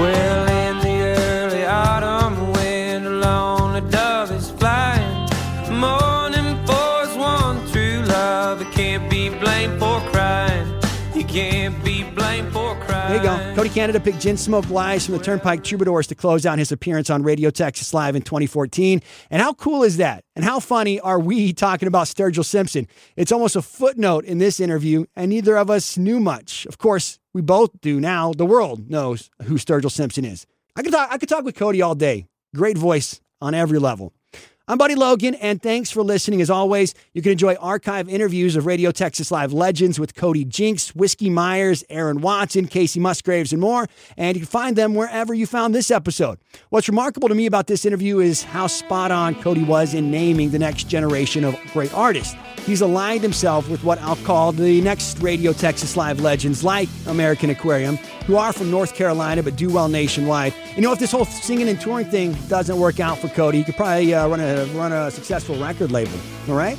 Well, 0.00 0.47
Cody 13.58 13.70
Canada 13.70 13.98
picked 13.98 14.20
Gin 14.20 14.36
Smoke 14.36 14.70
Lies 14.70 15.04
from 15.04 15.18
the 15.18 15.24
Turnpike 15.24 15.64
Troubadours 15.64 16.06
to 16.06 16.14
close 16.14 16.46
out 16.46 16.60
his 16.60 16.70
appearance 16.70 17.10
on 17.10 17.24
Radio 17.24 17.50
Texas 17.50 17.92
Live 17.92 18.14
in 18.14 18.22
2014. 18.22 19.02
And 19.32 19.42
how 19.42 19.52
cool 19.52 19.82
is 19.82 19.96
that? 19.96 20.22
And 20.36 20.44
how 20.44 20.60
funny 20.60 21.00
are 21.00 21.18
we 21.18 21.52
talking 21.52 21.88
about 21.88 22.06
Sturgill 22.06 22.44
Simpson? 22.44 22.86
It's 23.16 23.32
almost 23.32 23.56
a 23.56 23.62
footnote 23.62 24.24
in 24.26 24.38
this 24.38 24.60
interview, 24.60 25.06
and 25.16 25.30
neither 25.30 25.56
of 25.56 25.70
us 25.70 25.98
knew 25.98 26.20
much. 26.20 26.66
Of 26.66 26.78
course, 26.78 27.18
we 27.34 27.42
both 27.42 27.80
do 27.80 27.98
now. 27.98 28.32
The 28.32 28.46
world 28.46 28.88
knows 28.88 29.28
who 29.42 29.54
Sturgill 29.54 29.90
Simpson 29.90 30.24
is. 30.24 30.46
I 30.76 30.82
could 30.82 30.92
talk, 30.92 31.08
I 31.10 31.18
could 31.18 31.28
talk 31.28 31.42
with 31.44 31.56
Cody 31.56 31.82
all 31.82 31.96
day. 31.96 32.28
Great 32.54 32.78
voice 32.78 33.20
on 33.40 33.54
every 33.54 33.80
level. 33.80 34.12
I'm 34.70 34.76
Buddy 34.76 34.96
Logan, 34.96 35.34
and 35.36 35.62
thanks 35.62 35.90
for 35.90 36.02
listening. 36.02 36.42
As 36.42 36.50
always, 36.50 36.94
you 37.14 37.22
can 37.22 37.32
enjoy 37.32 37.54
archive 37.54 38.06
interviews 38.06 38.54
of 38.54 38.66
Radio 38.66 38.90
Texas 38.90 39.30
Live 39.30 39.50
legends 39.50 39.98
with 39.98 40.14
Cody 40.14 40.44
Jinks, 40.44 40.94
Whiskey 40.94 41.30
Myers, 41.30 41.84
Aaron 41.88 42.20
Watson, 42.20 42.68
Kacey 42.68 43.00
Musgraves, 43.00 43.50
and 43.50 43.62
more. 43.62 43.86
And 44.18 44.36
you 44.36 44.42
can 44.42 44.46
find 44.46 44.76
them 44.76 44.94
wherever 44.94 45.32
you 45.32 45.46
found 45.46 45.74
this 45.74 45.90
episode. 45.90 46.38
What's 46.68 46.86
remarkable 46.86 47.30
to 47.30 47.34
me 47.34 47.46
about 47.46 47.66
this 47.66 47.86
interview 47.86 48.18
is 48.18 48.42
how 48.42 48.66
spot 48.66 49.10
on 49.10 49.36
Cody 49.36 49.64
was 49.64 49.94
in 49.94 50.10
naming 50.10 50.50
the 50.50 50.58
next 50.58 50.84
generation 50.84 51.44
of 51.44 51.58
great 51.72 51.94
artists. 51.94 52.36
He's 52.66 52.82
aligned 52.82 53.22
himself 53.22 53.70
with 53.70 53.82
what 53.82 53.98
I'll 54.02 54.16
call 54.16 54.52
the 54.52 54.82
next 54.82 55.20
Radio 55.20 55.54
Texas 55.54 55.96
Live 55.96 56.20
legends 56.20 56.62
like 56.62 56.90
American 57.06 57.48
Aquarium, 57.48 57.96
who 58.26 58.36
are 58.36 58.52
from 58.52 58.70
North 58.70 58.94
Carolina 58.94 59.42
but 59.42 59.56
do 59.56 59.70
well 59.70 59.88
nationwide. 59.88 60.52
You 60.76 60.82
know, 60.82 60.92
if 60.92 60.98
this 60.98 61.12
whole 61.12 61.24
singing 61.24 61.70
and 61.70 61.80
touring 61.80 62.10
thing 62.10 62.34
doesn't 62.48 62.78
work 62.78 63.00
out 63.00 63.16
for 63.16 63.28
Cody, 63.28 63.58
he 63.58 63.64
could 63.64 63.76
probably 63.76 64.12
uh, 64.12 64.28
run 64.28 64.40
a 64.40 64.57
run 64.66 64.92
a 64.92 65.10
successful 65.10 65.56
record 65.56 65.90
label. 65.92 66.18
All 66.48 66.56
right. 66.56 66.78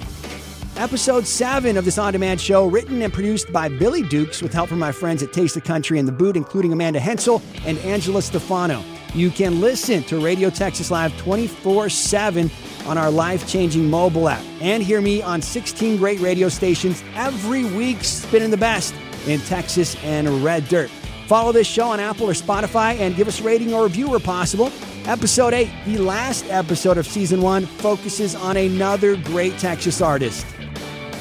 Episode 0.77 1.27
7 1.27 1.75
of 1.75 1.83
this 1.83 1.97
on 1.97 2.13
demand 2.13 2.39
show, 2.39 2.65
written 2.65 3.01
and 3.01 3.11
produced 3.11 3.51
by 3.51 3.67
Billy 3.67 4.01
Dukes 4.01 4.41
with 4.41 4.53
help 4.53 4.69
from 4.69 4.79
my 4.79 4.93
friends 4.93 5.21
at 5.21 5.33
Taste 5.33 5.55
the 5.55 5.61
Country 5.61 5.99
and 5.99 6.07
the 6.07 6.11
Boot, 6.11 6.37
including 6.37 6.71
Amanda 6.71 6.99
Hensel 7.01 7.41
and 7.65 7.77
Angela 7.79 8.21
Stefano. 8.21 8.81
You 9.13 9.29
can 9.31 9.59
listen 9.59 10.03
to 10.03 10.23
Radio 10.23 10.49
Texas 10.49 10.89
Live 10.89 11.17
24 11.17 11.89
7 11.89 12.49
on 12.85 12.97
our 12.97 13.11
life 13.11 13.47
changing 13.47 13.89
mobile 13.89 14.29
app 14.29 14.43
and 14.61 14.81
hear 14.81 15.01
me 15.01 15.21
on 15.21 15.41
16 15.41 15.97
great 15.97 16.19
radio 16.19 16.47
stations 16.47 17.03
every 17.15 17.65
week, 17.65 18.03
spinning 18.03 18.51
the 18.51 18.57
best 18.57 18.93
in 19.27 19.39
Texas 19.41 19.95
and 20.03 20.43
Red 20.43 20.67
Dirt. 20.69 20.89
Follow 21.27 21.51
this 21.51 21.67
show 21.67 21.89
on 21.89 21.99
Apple 21.99 22.29
or 22.29 22.33
Spotify 22.33 22.97
and 22.99 23.15
give 23.15 23.27
us 23.27 23.41
a 23.41 23.43
rating 23.43 23.73
or 23.73 23.83
review 23.83 24.09
where 24.09 24.19
possible. 24.19 24.71
Episode 25.05 25.53
8, 25.53 25.69
the 25.85 25.97
last 25.97 26.45
episode 26.49 26.97
of 26.97 27.07
season 27.07 27.41
1, 27.41 27.65
focuses 27.65 28.35
on 28.35 28.57
another 28.57 29.15
great 29.15 29.57
Texas 29.57 30.01
artist. 30.01 30.45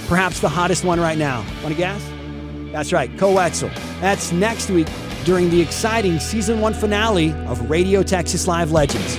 Perhaps 0.08 0.40
the 0.40 0.48
hottest 0.48 0.84
one 0.84 1.00
right 1.00 1.16
now. 1.16 1.38
Want 1.62 1.68
to 1.68 1.74
guess? 1.74 2.06
That's 2.72 2.92
right, 2.92 3.10
Koe 3.18 3.34
Wetzel. 3.34 3.70
That's 4.00 4.30
next 4.32 4.68
week 4.68 4.88
during 5.24 5.48
the 5.48 5.60
exciting 5.60 6.18
season 6.18 6.60
1 6.60 6.74
finale 6.74 7.32
of 7.46 7.70
Radio 7.70 8.02
Texas 8.02 8.46
Live 8.46 8.72
Legends. 8.72 9.18